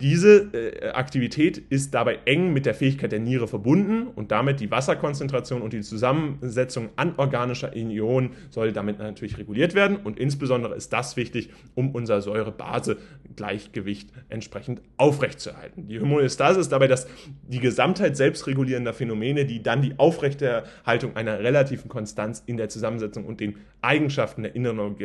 Diese 0.00 0.50
äh, 0.54 0.90
Aktivität 0.92 1.58
ist 1.58 1.92
dabei 1.92 2.20
eng 2.24 2.52
mit 2.52 2.64
der 2.64 2.74
Fähigkeit 2.74 3.12
der 3.12 3.18
Niere 3.18 3.46
verbunden 3.46 4.06
und 4.06 4.30
damit 4.30 4.60
die 4.60 4.70
Wasserkonzentration 4.70 5.60
und 5.60 5.74
die 5.74 5.82
Zusammensetzung 5.82 6.88
anorganischer 6.96 7.76
Ionen 7.76 8.30
soll 8.48 8.72
damit 8.72 8.98
natürlich 8.98 9.36
reguliert 9.36 9.74
werden 9.74 9.96
und 9.96 10.18
insbesondere 10.18 10.74
ist 10.74 10.92
das 10.92 11.16
wichtig, 11.16 11.50
um 11.74 11.94
unser 11.94 12.22
Säure-Base-Gleichgewicht 12.22 14.10
entsprechend 14.30 14.80
aufrechtzuerhalten. 14.96 15.86
Die 15.88 16.00
Homöostase 16.00 16.60
ist 16.60 16.72
dabei 16.72 16.86
das, 16.86 17.06
die 17.48 17.60
Gesamtheit 17.60 18.16
selbstregulierender 18.16 18.94
Phänomene, 18.94 19.44
die 19.44 19.62
dann 19.62 19.82
die 19.82 19.98
Aufrechterhaltung 19.98 21.14
einer 21.16 21.40
relativen 21.40 21.90
Konstanz 21.90 22.42
in 22.46 22.56
der 22.56 22.70
Zusammensetzung 22.70 23.26
und 23.26 23.40
den 23.40 23.56
Eigenschaften 23.82 24.42
der 24.42 24.54
inneren 24.54 24.96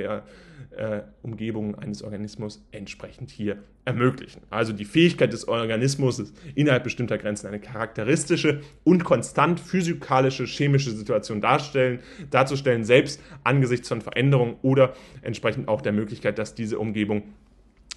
äh, 0.75 1.01
Umgebung 1.21 1.75
eines 1.75 2.03
Organismus 2.03 2.65
entsprechend 2.71 3.31
hier 3.31 3.57
ermöglichen. 3.85 4.41
Also 4.49 4.73
die 4.73 4.84
Fähigkeit 4.85 5.33
des 5.33 5.47
Organismus 5.47 6.23
innerhalb 6.55 6.83
bestimmter 6.83 7.17
Grenzen 7.17 7.47
eine 7.47 7.59
charakteristische 7.59 8.61
und 8.83 9.03
konstant 9.03 9.59
physikalische, 9.59 10.45
chemische 10.45 10.91
Situation 10.91 11.41
darstellen, 11.41 11.99
darzustellen, 12.29 12.83
selbst 12.83 13.21
angesichts 13.43 13.87
von 13.89 14.01
Veränderungen 14.01 14.55
oder 14.61 14.93
entsprechend 15.21 15.67
auch 15.67 15.81
der 15.81 15.93
Möglichkeit, 15.93 16.37
dass 16.37 16.55
diese 16.55 16.79
Umgebung 16.79 17.23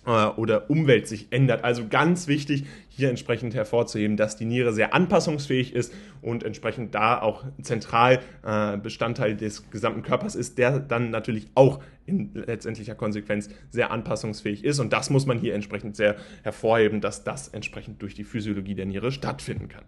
oder 0.09 0.71
Umwelt 0.71 1.07
sich 1.07 1.29
ändert. 1.31 1.65
Also 1.65 1.87
ganz 1.89 2.29
wichtig, 2.29 2.65
hier 2.89 3.11
entsprechend 3.11 3.55
hervorzuheben, 3.55 4.17
dass 4.17 4.37
die 4.37 4.47
Niere 4.47 4.73
sehr 4.73 4.95
anpassungsfähig 4.95 5.75
ist 5.75 5.93
und 6.23 6.45
entsprechend 6.45 6.95
da 6.95 7.21
auch 7.21 7.45
zentral 7.63 8.21
äh, 8.45 8.79
Bestandteil 8.79 9.37
des 9.37 9.71
gesamten 9.71 10.03
Körpers 10.03 10.35
ist, 10.35 10.59
der 10.59 10.81
dann 10.81 11.11
natürlich 11.11 11.49
auch 11.55 11.81
in 12.07 12.31
letztendlicher 12.35 12.95
Konsequenz 12.95 13.51
sehr 13.71 13.91
anpassungsfähig 13.91 14.65
ist. 14.65 14.79
Und 14.79 14.93
das 14.93 15.11
muss 15.11 15.27
man 15.27 15.39
hier 15.39 15.55
entsprechend 15.55 15.95
sehr 15.95 16.17
hervorheben, 16.43 17.01
dass 17.01 17.23
das 17.23 17.49
entsprechend 17.49 18.01
durch 18.01 18.15
die 18.15 18.25
Physiologie 18.25 18.75
der 18.75 18.87
Niere 18.87 19.13
stattfinden 19.13 19.69
kann. 19.69 19.85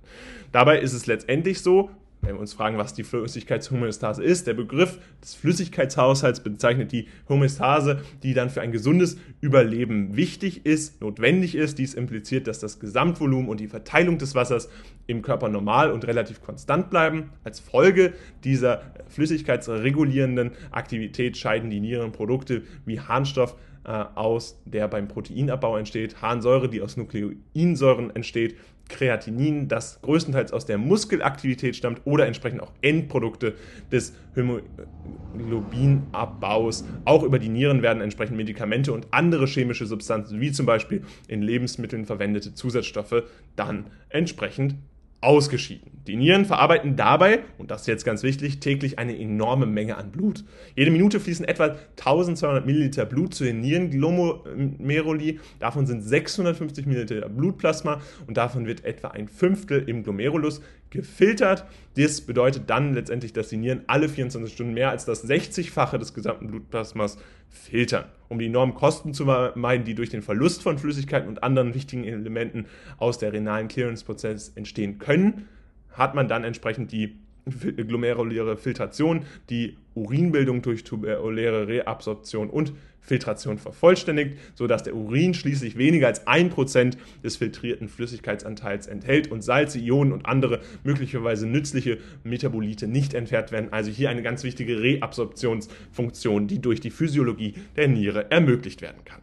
Dabei 0.52 0.80
ist 0.80 0.92
es 0.92 1.06
letztendlich 1.06 1.62
so, 1.62 1.90
wenn 2.22 2.34
wir 2.34 2.40
uns 2.40 2.52
fragen, 2.52 2.78
was 2.78 2.94
die 2.94 3.02
Flüssigkeitshomöostase 3.02 4.22
ist, 4.22 4.46
der 4.46 4.54
Begriff 4.54 4.98
des 5.22 5.34
Flüssigkeitshaushalts 5.34 6.40
bezeichnet 6.40 6.92
die 6.92 7.08
Homöostase, 7.28 8.02
die 8.22 8.34
dann 8.34 8.50
für 8.50 8.60
ein 8.60 8.72
gesundes 8.72 9.16
Überleben 9.40 10.16
wichtig 10.16 10.66
ist, 10.66 11.00
notwendig 11.00 11.54
ist. 11.54 11.78
Dies 11.78 11.94
impliziert, 11.94 12.46
dass 12.46 12.58
das 12.58 12.78
Gesamtvolumen 12.78 13.48
und 13.48 13.60
die 13.60 13.68
Verteilung 13.68 14.18
des 14.18 14.34
Wassers 14.34 14.68
im 15.06 15.22
Körper 15.22 15.48
normal 15.48 15.90
und 15.90 16.06
relativ 16.06 16.42
konstant 16.42 16.90
bleiben. 16.90 17.30
Als 17.42 17.58
Folge 17.60 18.12
dieser 18.44 18.82
flüssigkeitsregulierenden 19.08 20.52
Aktivität 20.70 21.36
scheiden 21.36 21.70
die 21.70 21.80
Nierenprodukte 21.80 22.62
wie 22.84 23.00
Harnstoff 23.00 23.56
äh, 23.84 23.90
aus, 24.14 24.60
der 24.66 24.88
beim 24.88 25.08
Proteinabbau 25.08 25.76
entsteht, 25.78 26.20
Harnsäure, 26.20 26.68
die 26.68 26.82
aus 26.82 26.96
Nukleinsäuren 26.96 28.14
entsteht, 28.14 28.56
Kreatinin, 28.90 29.68
das 29.68 30.02
größtenteils 30.02 30.52
aus 30.52 30.66
der 30.66 30.76
Muskelaktivität 30.76 31.76
stammt 31.76 32.02
oder 32.04 32.26
entsprechend 32.26 32.62
auch 32.62 32.72
Endprodukte 32.82 33.54
des 33.90 34.14
Hämoglobinabbaus. 34.34 36.84
Auch 37.04 37.22
über 37.22 37.38
die 37.38 37.48
Nieren 37.48 37.80
werden 37.82 38.02
entsprechend 38.02 38.36
Medikamente 38.36 38.92
und 38.92 39.06
andere 39.12 39.46
chemische 39.46 39.86
Substanzen, 39.86 40.40
wie 40.40 40.52
zum 40.52 40.66
Beispiel 40.66 41.02
in 41.28 41.40
Lebensmitteln 41.40 42.04
verwendete 42.04 42.52
Zusatzstoffe, 42.54 43.22
dann 43.56 43.86
entsprechend 44.10 44.74
ausgeschieden. 45.20 45.90
Die 46.06 46.16
Nieren 46.16 46.46
verarbeiten 46.46 46.96
dabei, 46.96 47.40
und 47.58 47.70
das 47.70 47.82
ist 47.82 47.86
jetzt 47.86 48.04
ganz 48.04 48.22
wichtig, 48.22 48.58
täglich 48.60 48.98
eine 48.98 49.16
enorme 49.18 49.66
Menge 49.66 49.96
an 49.96 50.10
Blut. 50.10 50.44
Jede 50.74 50.90
Minute 50.90 51.20
fließen 51.20 51.44
etwa 51.44 51.76
1200 51.98 52.64
Milliliter 52.64 53.04
Blut 53.04 53.34
zu 53.34 53.44
den 53.44 53.60
Nierenglomeruli. 53.60 55.40
Davon 55.58 55.86
sind 55.86 56.02
650 56.02 56.86
Milliliter 56.86 57.28
Blutplasma 57.28 58.00
und 58.26 58.38
davon 58.38 58.66
wird 58.66 58.84
etwa 58.84 59.08
ein 59.08 59.28
Fünftel 59.28 59.88
im 59.88 60.02
Glomerulus 60.02 60.62
gefiltert. 60.90 61.64
Das 61.96 62.20
bedeutet 62.20 62.68
dann 62.68 62.94
letztendlich, 62.94 63.32
dass 63.32 63.48
die 63.48 63.56
Nieren 63.56 63.82
alle 63.86 64.08
24 64.08 64.52
Stunden 64.52 64.74
mehr 64.74 64.90
als 64.90 65.04
das 65.04 65.28
60-fache 65.28 65.98
des 65.98 66.14
gesamten 66.14 66.48
Blutplasmas 66.48 67.18
filtern. 67.48 68.04
Um 68.28 68.38
die 68.38 68.46
enormen 68.46 68.74
Kosten 68.74 69.14
zu 69.14 69.24
vermeiden, 69.24 69.84
die 69.84 69.94
durch 69.94 70.10
den 70.10 70.22
Verlust 70.22 70.62
von 70.62 70.78
Flüssigkeiten 70.78 71.28
und 71.28 71.42
anderen 71.42 71.74
wichtigen 71.74 72.04
Elementen 72.04 72.66
aus 72.98 73.18
der 73.18 73.32
renalen 73.32 73.68
Clearance-Prozess 73.68 74.52
entstehen 74.54 74.98
können, 74.98 75.48
hat 75.92 76.14
man 76.14 76.28
dann 76.28 76.44
entsprechend 76.44 76.92
die 76.92 77.16
glomeruläre 77.46 78.56
Filtration, 78.56 79.24
die 79.48 79.76
Urinbildung 79.94 80.62
durch 80.62 80.84
tubuläre 80.84 81.66
Reabsorption 81.66 82.50
und 82.50 82.72
Filtration 83.00 83.58
vervollständigt, 83.58 84.38
sodass 84.54 84.82
der 84.82 84.94
Urin 84.94 85.34
schließlich 85.34 85.76
weniger 85.76 86.06
als 86.06 86.26
1% 86.26 86.96
des 87.24 87.36
filtrierten 87.36 87.88
Flüssigkeitsanteils 87.88 88.86
enthält 88.86 89.30
und 89.30 89.42
Salze, 89.42 89.78
Ionen 89.78 90.12
und 90.12 90.26
andere 90.26 90.60
möglicherweise 90.84 91.46
nützliche 91.46 91.98
Metabolite 92.24 92.86
nicht 92.86 93.14
entfernt 93.14 93.52
werden. 93.52 93.72
Also 93.72 93.90
hier 93.90 94.10
eine 94.10 94.22
ganz 94.22 94.44
wichtige 94.44 94.80
Reabsorptionsfunktion, 94.80 96.46
die 96.46 96.60
durch 96.60 96.80
die 96.80 96.90
Physiologie 96.90 97.54
der 97.76 97.88
Niere 97.88 98.30
ermöglicht 98.30 98.82
werden 98.82 99.04
kann. 99.04 99.20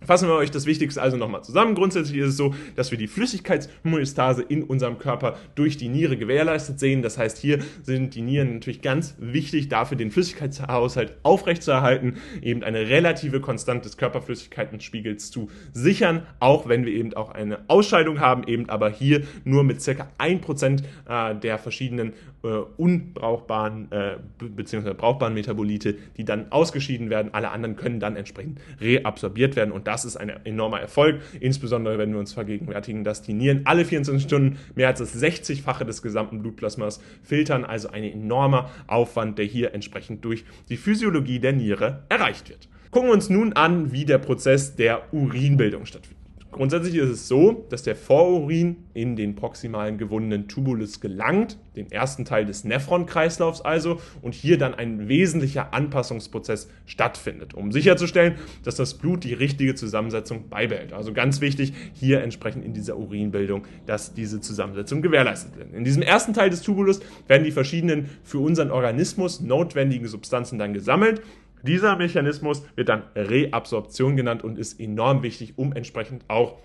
Fassen 0.00 0.28
wir 0.28 0.34
euch 0.34 0.50
das 0.50 0.66
Wichtigste 0.66 1.02
also 1.02 1.16
nochmal 1.16 1.42
zusammen. 1.42 1.74
Grundsätzlich 1.74 2.18
ist 2.18 2.28
es 2.28 2.36
so, 2.36 2.54
dass 2.76 2.90
wir 2.92 2.98
die 2.98 3.08
Flüssigkeitshomöostase 3.08 4.42
in 4.42 4.62
unserem 4.62 4.98
Körper 4.98 5.36
durch 5.56 5.76
die 5.76 5.88
Niere 5.88 6.16
gewährleistet 6.16 6.78
sehen. 6.78 7.02
Das 7.02 7.18
heißt, 7.18 7.36
hier 7.36 7.58
sind 7.82 8.14
die 8.14 8.22
Nieren 8.22 8.54
natürlich 8.54 8.80
ganz 8.80 9.16
wichtig 9.18 9.68
dafür, 9.68 9.96
den 9.96 10.12
Flüssigkeitshaushalt 10.12 11.16
aufrechtzuerhalten, 11.24 12.18
eben 12.42 12.62
eine 12.62 12.88
relative 12.88 13.40
Konstante 13.40 13.88
des 13.88 13.96
Körperflüssigkeitenspiegels 13.96 15.32
zu 15.32 15.50
sichern, 15.72 16.22
auch 16.38 16.68
wenn 16.68 16.86
wir 16.86 16.92
eben 16.92 17.14
auch 17.14 17.30
eine 17.30 17.58
Ausscheidung 17.66 18.20
haben, 18.20 18.44
eben 18.46 18.68
aber 18.68 18.90
hier 18.90 19.22
nur 19.44 19.64
mit 19.64 19.82
circa 19.82 20.08
1% 20.18 20.82
äh, 21.08 21.34
der 21.40 21.58
verschiedenen 21.58 22.12
äh, 22.44 22.48
unbrauchbaren 22.76 23.90
äh, 23.90 24.16
bzw. 24.38 24.94
brauchbaren 24.94 25.34
Metabolite, 25.34 25.96
die 26.16 26.24
dann 26.24 26.52
ausgeschieden 26.52 27.10
werden. 27.10 27.34
Alle 27.34 27.50
anderen 27.50 27.74
können 27.74 27.98
dann 27.98 28.14
entsprechend 28.14 28.60
reabsorbiert 28.80 29.56
werden 29.56 29.72
und 29.72 29.87
das 29.88 30.04
ist 30.04 30.18
ein 30.18 30.28
enormer 30.44 30.80
Erfolg, 30.80 31.22
insbesondere 31.40 31.96
wenn 31.96 32.12
wir 32.12 32.18
uns 32.18 32.34
vergegenwärtigen, 32.34 33.04
dass 33.04 33.22
die 33.22 33.32
Nieren 33.32 33.62
alle 33.64 33.86
24 33.86 34.22
Stunden 34.22 34.58
mehr 34.74 34.88
als 34.88 34.98
das 34.98 35.16
60-fache 35.16 35.84
des 35.84 36.02
gesamten 36.02 36.42
Blutplasmas 36.42 37.00
filtern, 37.22 37.64
also 37.64 37.88
ein 37.88 38.04
enormer 38.04 38.70
Aufwand, 38.86 39.38
der 39.38 39.46
hier 39.46 39.72
entsprechend 39.72 40.22
durch 40.26 40.44
die 40.68 40.76
Physiologie 40.76 41.40
der 41.40 41.54
Niere 41.54 42.04
erreicht 42.10 42.50
wird. 42.50 42.68
Gucken 42.90 43.08
wir 43.08 43.14
uns 43.14 43.30
nun 43.30 43.54
an, 43.54 43.90
wie 43.90 44.04
der 44.04 44.18
Prozess 44.18 44.76
der 44.76 45.12
Urinbildung 45.14 45.86
stattfindet. 45.86 46.17
Grundsätzlich 46.58 46.96
ist 46.96 47.08
es 47.08 47.28
so, 47.28 47.64
dass 47.70 47.84
der 47.84 47.94
Vorurin 47.94 48.78
in 48.92 49.14
den 49.14 49.36
proximalen 49.36 49.96
gewundenen 49.96 50.48
Tubulus 50.48 51.00
gelangt, 51.00 51.56
den 51.76 51.88
ersten 51.92 52.24
Teil 52.24 52.46
des 52.46 52.64
Nephron-Kreislaufs 52.64 53.60
also, 53.60 54.00
und 54.22 54.34
hier 54.34 54.58
dann 54.58 54.74
ein 54.74 55.06
wesentlicher 55.06 55.72
Anpassungsprozess 55.72 56.68
stattfindet, 56.84 57.54
um 57.54 57.70
sicherzustellen, 57.70 58.34
dass 58.64 58.74
das 58.74 58.94
Blut 58.94 59.22
die 59.22 59.34
richtige 59.34 59.76
Zusammensetzung 59.76 60.48
beibehält. 60.48 60.92
Also 60.92 61.12
ganz 61.12 61.40
wichtig, 61.40 61.72
hier 61.92 62.24
entsprechend 62.24 62.64
in 62.64 62.74
dieser 62.74 62.96
Urinbildung, 62.96 63.62
dass 63.86 64.14
diese 64.14 64.40
Zusammensetzung 64.40 65.00
gewährleistet 65.00 65.56
wird. 65.56 65.72
In 65.72 65.84
diesem 65.84 66.02
ersten 66.02 66.34
Teil 66.34 66.50
des 66.50 66.62
Tubulus 66.62 66.98
werden 67.28 67.44
die 67.44 67.52
verschiedenen 67.52 68.08
für 68.24 68.40
unseren 68.40 68.72
Organismus 68.72 69.40
notwendigen 69.40 70.08
Substanzen 70.08 70.58
dann 70.58 70.74
gesammelt 70.74 71.22
dieser 71.62 71.96
Mechanismus 71.96 72.62
wird 72.76 72.88
dann 72.88 73.02
Reabsorption 73.14 74.16
genannt 74.16 74.44
und 74.44 74.58
ist 74.58 74.80
enorm 74.80 75.22
wichtig, 75.22 75.54
um 75.56 75.72
entsprechend 75.72 76.24
auch 76.28 76.58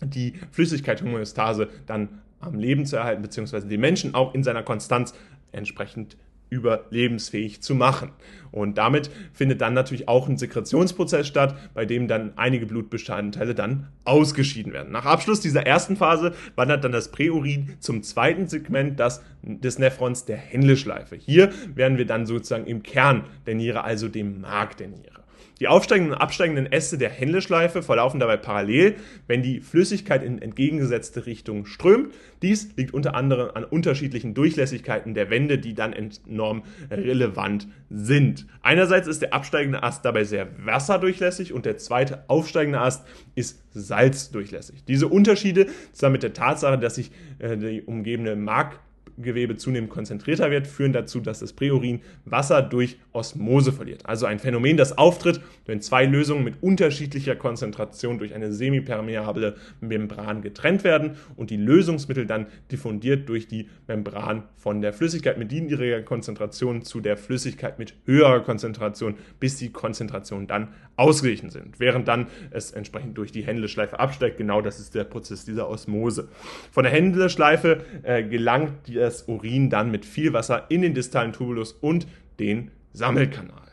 die 0.00 0.34
Flüssigkeit-Homöostase 0.52 1.68
dann 1.86 2.20
am 2.40 2.58
Leben 2.58 2.86
zu 2.86 2.96
erhalten, 2.96 3.22
beziehungsweise 3.22 3.66
den 3.66 3.80
Menschen 3.80 4.14
auch 4.14 4.34
in 4.34 4.42
seiner 4.42 4.62
Konstanz 4.62 5.14
entsprechend 5.52 6.16
überlebensfähig 6.50 7.62
zu 7.62 7.74
machen. 7.74 8.10
Und 8.52 8.78
damit 8.78 9.10
findet 9.32 9.60
dann 9.60 9.74
natürlich 9.74 10.08
auch 10.08 10.28
ein 10.28 10.38
Sekretionsprozess 10.38 11.26
statt, 11.26 11.56
bei 11.74 11.84
dem 11.84 12.08
dann 12.08 12.32
einige 12.36 12.66
Blutbestandteile 12.66 13.54
dann 13.54 13.88
ausgeschieden 14.04 14.72
werden. 14.72 14.92
Nach 14.92 15.04
Abschluss 15.04 15.40
dieser 15.40 15.66
ersten 15.66 15.96
Phase 15.96 16.34
wandert 16.54 16.84
dann 16.84 16.92
das 16.92 17.10
Präurin 17.10 17.76
zum 17.80 18.02
zweiten 18.02 18.48
Segment 18.48 18.98
das, 18.98 19.22
des 19.42 19.78
Nephrons 19.78 20.24
der 20.24 20.36
Händelschleife. 20.36 21.16
Hier 21.16 21.50
werden 21.74 21.98
wir 21.98 22.06
dann 22.06 22.26
sozusagen 22.26 22.66
im 22.66 22.82
Kern 22.82 23.24
der 23.46 23.56
Niere, 23.56 23.84
also 23.84 24.08
dem 24.08 24.40
Mark 24.40 24.76
der 24.76 24.88
Niere. 24.88 25.15
Die 25.58 25.68
aufsteigenden 25.68 26.12
und 26.14 26.20
absteigenden 26.20 26.70
Äste 26.70 26.98
der 26.98 27.08
Händelschleife 27.08 27.82
verlaufen 27.82 28.20
dabei 28.20 28.36
parallel, 28.36 28.96
wenn 29.26 29.42
die 29.42 29.60
Flüssigkeit 29.60 30.22
in 30.22 30.40
entgegengesetzte 30.42 31.24
Richtung 31.24 31.64
strömt. 31.64 32.12
Dies 32.42 32.76
liegt 32.76 32.92
unter 32.92 33.14
anderem 33.14 33.50
an 33.54 33.64
unterschiedlichen 33.64 34.34
Durchlässigkeiten 34.34 35.14
der 35.14 35.30
Wände, 35.30 35.58
die 35.58 35.74
dann 35.74 35.94
enorm 35.94 36.64
relevant 36.90 37.68
sind. 37.88 38.46
Einerseits 38.60 39.08
ist 39.08 39.22
der 39.22 39.32
absteigende 39.32 39.82
Ast 39.82 40.04
dabei 40.04 40.24
sehr 40.24 40.48
wasserdurchlässig 40.64 41.54
und 41.54 41.64
der 41.64 41.78
zweite 41.78 42.24
aufsteigende 42.28 42.80
Ast 42.80 43.06
ist 43.34 43.62
salzdurchlässig. 43.72 44.84
Diese 44.84 45.08
Unterschiede 45.08 45.68
zusammen 45.92 46.14
mit 46.14 46.22
der 46.22 46.34
Tatsache, 46.34 46.78
dass 46.78 46.96
sich 46.96 47.10
äh, 47.38 47.56
die 47.56 47.82
umgebende 47.82 48.36
Mark 48.36 48.80
Gewebe 49.18 49.56
zunehmend 49.56 49.90
konzentrierter 49.90 50.50
wird, 50.50 50.66
führen 50.66 50.92
dazu, 50.92 51.20
dass 51.20 51.40
das 51.40 51.52
Präurin 51.52 52.00
Wasser 52.24 52.62
durch 52.62 52.98
Osmose 53.12 53.72
verliert. 53.72 54.06
Also 54.06 54.26
ein 54.26 54.38
Phänomen, 54.38 54.76
das 54.76 54.96
auftritt, 54.98 55.40
wenn 55.64 55.80
zwei 55.80 56.04
Lösungen 56.04 56.44
mit 56.44 56.62
unterschiedlicher 56.62 57.36
Konzentration 57.36 58.18
durch 58.18 58.34
eine 58.34 58.52
semipermeable 58.52 59.56
Membran 59.80 60.42
getrennt 60.42 60.84
werden 60.84 61.16
und 61.36 61.50
die 61.50 61.56
Lösungsmittel 61.56 62.26
dann 62.26 62.46
diffundiert 62.70 63.28
durch 63.28 63.48
die 63.48 63.68
Membran 63.86 64.44
von 64.56 64.80
der 64.80 64.92
Flüssigkeit 64.92 65.38
mit 65.38 65.50
niedriger 65.50 66.02
Konzentration 66.02 66.82
zu 66.82 67.00
der 67.00 67.16
Flüssigkeit 67.16 67.78
mit 67.78 67.94
höherer 68.04 68.40
Konzentration, 68.40 69.14
bis 69.40 69.56
die 69.56 69.70
Konzentrationen 69.70 70.46
dann 70.46 70.68
ausgeglichen 70.96 71.50
sind, 71.50 71.78
während 71.78 72.08
dann 72.08 72.26
es 72.50 72.72
entsprechend 72.72 73.16
durch 73.18 73.32
die 73.32 73.42
Händelschleife 73.42 74.00
absteigt. 74.00 74.38
Genau 74.38 74.62
das 74.62 74.80
ist 74.80 74.94
der 74.94 75.04
Prozess 75.04 75.44
dieser 75.44 75.68
Osmose. 75.68 76.28
Von 76.70 76.84
der 76.84 76.92
Händelschleife 76.92 77.84
äh, 78.02 78.22
gelangt 78.24 78.88
das 79.06 79.28
Urin 79.28 79.70
dann 79.70 79.90
mit 79.90 80.04
viel 80.04 80.32
Wasser 80.32 80.66
in 80.68 80.82
den 80.82 80.94
distalen 80.94 81.32
Tubulus 81.32 81.72
und 81.72 82.06
den 82.38 82.70
Sammelkanal. 82.92 83.66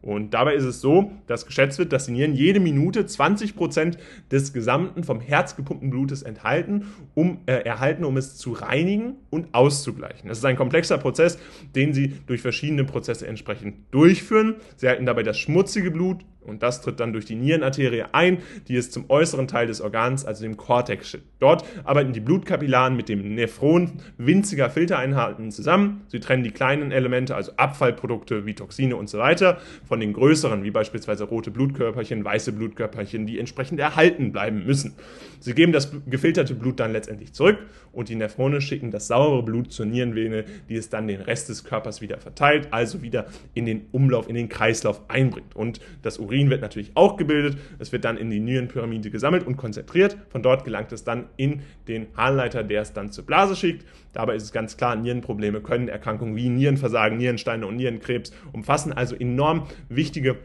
Und 0.00 0.32
dabei 0.32 0.54
ist 0.54 0.64
es 0.64 0.80
so, 0.80 1.10
dass 1.26 1.44
geschätzt 1.44 1.78
wird, 1.78 1.92
dass 1.92 2.06
die 2.06 2.12
Nieren 2.12 2.34
jede 2.34 2.60
Minute 2.60 3.04
20 3.04 3.56
Prozent 3.56 3.98
des 4.30 4.52
gesamten 4.52 5.02
vom 5.02 5.20
Herz 5.20 5.56
gepumpten 5.56 5.90
Blutes 5.90 6.22
enthalten, 6.22 6.86
um, 7.14 7.38
äh, 7.46 7.64
erhalten, 7.64 8.04
um 8.04 8.16
es 8.16 8.36
zu 8.36 8.52
reinigen 8.52 9.16
und 9.30 9.52
auszugleichen. 9.52 10.28
Das 10.28 10.38
ist 10.38 10.44
ein 10.44 10.56
komplexer 10.56 10.98
Prozess, 10.98 11.38
den 11.74 11.92
sie 11.92 12.14
durch 12.26 12.40
verschiedene 12.40 12.84
Prozesse 12.84 13.26
entsprechend 13.26 13.74
durchführen. 13.90 14.56
Sie 14.76 14.88
halten 14.88 15.04
dabei 15.04 15.24
das 15.24 15.38
schmutzige 15.38 15.90
Blut 15.90 16.24
und 16.40 16.62
das 16.62 16.80
tritt 16.80 17.00
dann 17.00 17.12
durch 17.12 17.26
die 17.26 17.34
Nierenarterie 17.34 18.04
ein, 18.12 18.38
die 18.68 18.76
es 18.76 18.90
zum 18.90 19.08
äußeren 19.08 19.48
Teil 19.48 19.66
des 19.66 19.80
Organs, 19.80 20.24
also 20.24 20.42
dem 20.42 20.56
Cortex. 20.56 21.18
Dort 21.38 21.64
arbeiten 21.84 22.12
die 22.12 22.20
Blutkapillaren 22.20 22.96
mit 22.96 23.08
dem 23.08 23.34
Nephron 23.34 24.00
winziger 24.16 24.70
Filtereinheiten 24.70 25.50
zusammen. 25.50 26.02
Sie 26.08 26.20
trennen 26.20 26.44
die 26.44 26.50
kleinen 26.50 26.90
Elemente, 26.90 27.36
also 27.36 27.52
Abfallprodukte 27.56 28.46
wie 28.46 28.54
Toxine 28.54 28.96
und 28.96 29.08
so 29.08 29.18
weiter, 29.18 29.58
von 29.84 30.00
den 30.00 30.12
größeren, 30.12 30.64
wie 30.64 30.70
beispielsweise 30.70 31.24
rote 31.24 31.50
Blutkörperchen, 31.50 32.24
weiße 32.24 32.52
Blutkörperchen, 32.52 33.26
die 33.26 33.38
entsprechend 33.38 33.78
erhalten 33.80 34.32
bleiben 34.32 34.64
müssen. 34.64 34.94
Sie 35.40 35.54
geben 35.54 35.72
das 35.72 35.92
gefilterte 36.06 36.54
Blut 36.54 36.80
dann 36.80 36.92
letztendlich 36.92 37.32
zurück 37.32 37.58
und 37.98 38.08
die 38.08 38.14
Nephrone 38.14 38.60
schicken 38.60 38.92
das 38.92 39.08
saure 39.08 39.42
Blut 39.42 39.72
zur 39.72 39.84
Nierenvene, 39.84 40.44
die 40.68 40.76
es 40.76 40.88
dann 40.88 41.08
den 41.08 41.20
Rest 41.20 41.48
des 41.48 41.64
Körpers 41.64 42.00
wieder 42.00 42.18
verteilt, 42.18 42.68
also 42.70 43.02
wieder 43.02 43.26
in 43.54 43.66
den 43.66 43.86
Umlauf, 43.90 44.28
in 44.28 44.36
den 44.36 44.48
Kreislauf 44.48 45.02
einbringt. 45.08 45.56
Und 45.56 45.80
das 46.02 46.18
Urin 46.18 46.48
wird 46.48 46.60
natürlich 46.62 46.92
auch 46.94 47.16
gebildet. 47.16 47.58
Es 47.80 47.90
wird 47.90 48.04
dann 48.04 48.16
in 48.16 48.30
die 48.30 48.38
Nierenpyramide 48.38 49.10
gesammelt 49.10 49.44
und 49.44 49.56
konzentriert. 49.56 50.16
Von 50.28 50.44
dort 50.44 50.64
gelangt 50.64 50.92
es 50.92 51.02
dann 51.02 51.24
in 51.36 51.62
den 51.88 52.06
Harnleiter, 52.16 52.62
der 52.62 52.82
es 52.82 52.92
dann 52.92 53.10
zur 53.10 53.26
Blase 53.26 53.56
schickt. 53.56 53.84
Dabei 54.12 54.36
ist 54.36 54.44
es 54.44 54.52
ganz 54.52 54.76
klar, 54.76 54.94
Nierenprobleme 54.94 55.60
können 55.60 55.88
Erkrankungen 55.88 56.36
wie 56.36 56.48
Nierenversagen, 56.50 57.18
Nierensteine 57.18 57.66
und 57.66 57.74
Nierenkrebs 57.74 58.30
umfassen. 58.52 58.92
Also 58.92 59.16
enorm 59.16 59.66
wichtige 59.88 60.36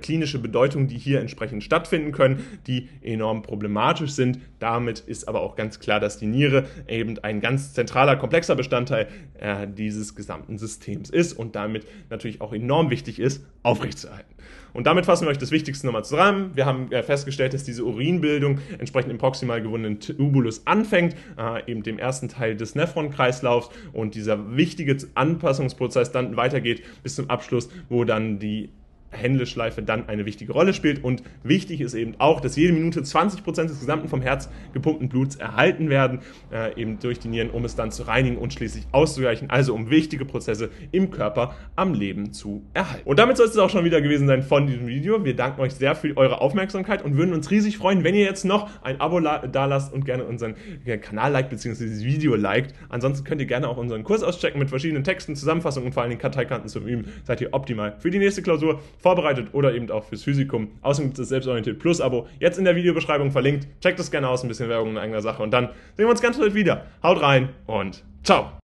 klinische 0.00 0.38
Bedeutung, 0.38 0.86
die 0.86 0.98
hier 0.98 1.20
entsprechend 1.20 1.64
stattfinden 1.64 2.12
können, 2.12 2.44
die 2.66 2.88
enorm 3.02 3.42
problematisch 3.42 4.10
sind. 4.12 4.40
Damit 4.58 5.00
ist 5.00 5.28
aber 5.28 5.40
auch 5.40 5.56
ganz 5.56 5.80
klar, 5.80 6.00
dass 6.00 6.18
die 6.18 6.26
Niere 6.26 6.66
eben 6.86 7.18
ein 7.18 7.40
ganz 7.40 7.72
zentraler, 7.72 8.16
komplexer 8.16 8.56
Bestandteil 8.56 9.08
äh, 9.38 9.66
dieses 9.66 10.14
gesamten 10.14 10.58
Systems 10.58 11.10
ist 11.10 11.32
und 11.32 11.56
damit 11.56 11.86
natürlich 12.10 12.40
auch 12.40 12.52
enorm 12.52 12.90
wichtig 12.90 13.18
ist, 13.18 13.44
aufrechtzuerhalten. 13.62 14.34
Und 14.72 14.86
damit 14.86 15.06
fassen 15.06 15.24
wir 15.26 15.30
euch 15.30 15.38
das 15.38 15.50
Wichtigste 15.50 15.86
nochmal 15.86 16.04
zusammen. 16.04 16.52
Wir 16.54 16.66
haben 16.66 16.92
äh, 16.92 17.02
festgestellt, 17.02 17.54
dass 17.54 17.64
diese 17.64 17.84
Urinbildung 17.84 18.58
entsprechend 18.78 19.10
im 19.10 19.18
proximal 19.18 19.62
gewundenen 19.62 20.00
Tubulus 20.00 20.66
anfängt, 20.66 21.16
äh, 21.38 21.70
eben 21.70 21.82
dem 21.82 21.98
ersten 21.98 22.28
Teil 22.28 22.56
des 22.56 22.74
Nephron-Kreislaufs 22.74 23.70
und 23.92 24.14
dieser 24.14 24.56
wichtige 24.56 24.96
Anpassungsprozess 25.14 26.12
dann 26.12 26.36
weitergeht 26.36 26.82
bis 27.02 27.16
zum 27.16 27.30
Abschluss, 27.30 27.68
wo 27.88 28.04
dann 28.04 28.38
die 28.38 28.70
Händelschleife 29.10 29.82
dann 29.82 30.08
eine 30.08 30.26
wichtige 30.26 30.52
Rolle 30.52 30.74
spielt. 30.74 31.02
Und 31.04 31.22
wichtig 31.42 31.80
ist 31.80 31.94
eben 31.94 32.14
auch, 32.18 32.40
dass 32.40 32.56
jede 32.56 32.72
Minute 32.72 33.00
20% 33.00 33.62
des 33.62 33.80
gesamten 33.80 34.08
vom 34.08 34.22
Herz 34.22 34.48
gepumpten 34.72 35.08
Bluts 35.08 35.36
erhalten 35.36 35.90
werden, 35.90 36.20
äh, 36.52 36.80
eben 36.80 36.98
durch 36.98 37.18
die 37.18 37.28
Nieren, 37.28 37.50
um 37.50 37.64
es 37.64 37.76
dann 37.76 37.90
zu 37.90 38.04
reinigen 38.04 38.36
und 38.36 38.52
schließlich 38.52 38.86
auszugleichen. 38.92 39.50
Also 39.50 39.74
um 39.74 39.90
wichtige 39.90 40.24
Prozesse 40.24 40.70
im 40.92 41.10
Körper 41.10 41.54
am 41.76 41.94
Leben 41.94 42.32
zu 42.32 42.62
erhalten. 42.74 43.08
Und 43.08 43.18
damit 43.18 43.36
soll 43.36 43.46
es 43.46 43.56
auch 43.58 43.70
schon 43.70 43.84
wieder 43.84 44.00
gewesen 44.00 44.26
sein 44.26 44.42
von 44.42 44.66
diesem 44.66 44.86
Video. 44.86 45.24
Wir 45.24 45.36
danken 45.36 45.60
euch 45.60 45.74
sehr 45.74 45.94
für 45.94 46.16
eure 46.16 46.40
Aufmerksamkeit 46.40 47.04
und 47.04 47.16
würden 47.16 47.34
uns 47.34 47.50
riesig 47.50 47.78
freuen, 47.78 48.04
wenn 48.04 48.14
ihr 48.14 48.24
jetzt 48.24 48.44
noch 48.44 48.68
ein 48.82 49.00
Abo 49.00 49.20
da 49.20 49.64
lasst 49.66 49.92
und 49.92 50.04
gerne 50.04 50.24
unseren 50.24 50.54
Kanal 51.00 51.32
liked 51.32 51.50
bzw. 51.50 51.84
dieses 51.84 52.04
Video 52.04 52.34
liked. 52.34 52.74
Ansonsten 52.88 53.24
könnt 53.24 53.40
ihr 53.40 53.46
gerne 53.46 53.68
auch 53.68 53.76
unseren 53.76 54.04
Kurs 54.04 54.22
auschecken 54.22 54.58
mit 54.58 54.68
verschiedenen 54.68 55.04
Texten, 55.04 55.36
Zusammenfassungen 55.36 55.88
und 55.88 55.92
vor 55.92 56.02
allen 56.02 56.10
Dingen 56.10 56.20
Karteikarten 56.20 56.68
zum 56.68 56.86
Üben. 56.86 57.06
Seid 57.24 57.40
ihr 57.40 57.52
optimal 57.52 57.96
für 57.98 58.10
die 58.10 58.18
nächste 58.18 58.42
Klausur 58.42 58.80
vorbereitet 59.00 59.48
oder 59.52 59.74
eben 59.74 59.90
auch 59.90 60.04
fürs 60.04 60.22
Physikum. 60.22 60.68
Außerdem 60.82 61.08
gibt 61.08 61.18
es 61.18 61.22
das 61.22 61.28
Selbstorientiert 61.30 61.78
Plus 61.78 62.00
Abo, 62.00 62.26
jetzt 62.38 62.58
in 62.58 62.64
der 62.64 62.76
Videobeschreibung 62.76 63.30
verlinkt. 63.30 63.66
Checkt 63.80 63.98
das 63.98 64.10
gerne 64.10 64.28
aus, 64.28 64.42
ein 64.42 64.48
bisschen 64.48 64.68
Werbung 64.68 64.90
in 64.90 64.98
eigener 64.98 65.22
Sache 65.22 65.42
und 65.42 65.50
dann 65.50 65.66
sehen 65.96 66.06
wir 66.06 66.08
uns 66.08 66.22
ganz 66.22 66.38
bald 66.38 66.54
wieder. 66.54 66.86
Haut 67.02 67.20
rein 67.20 67.50
und 67.66 68.04
ciao! 68.22 68.60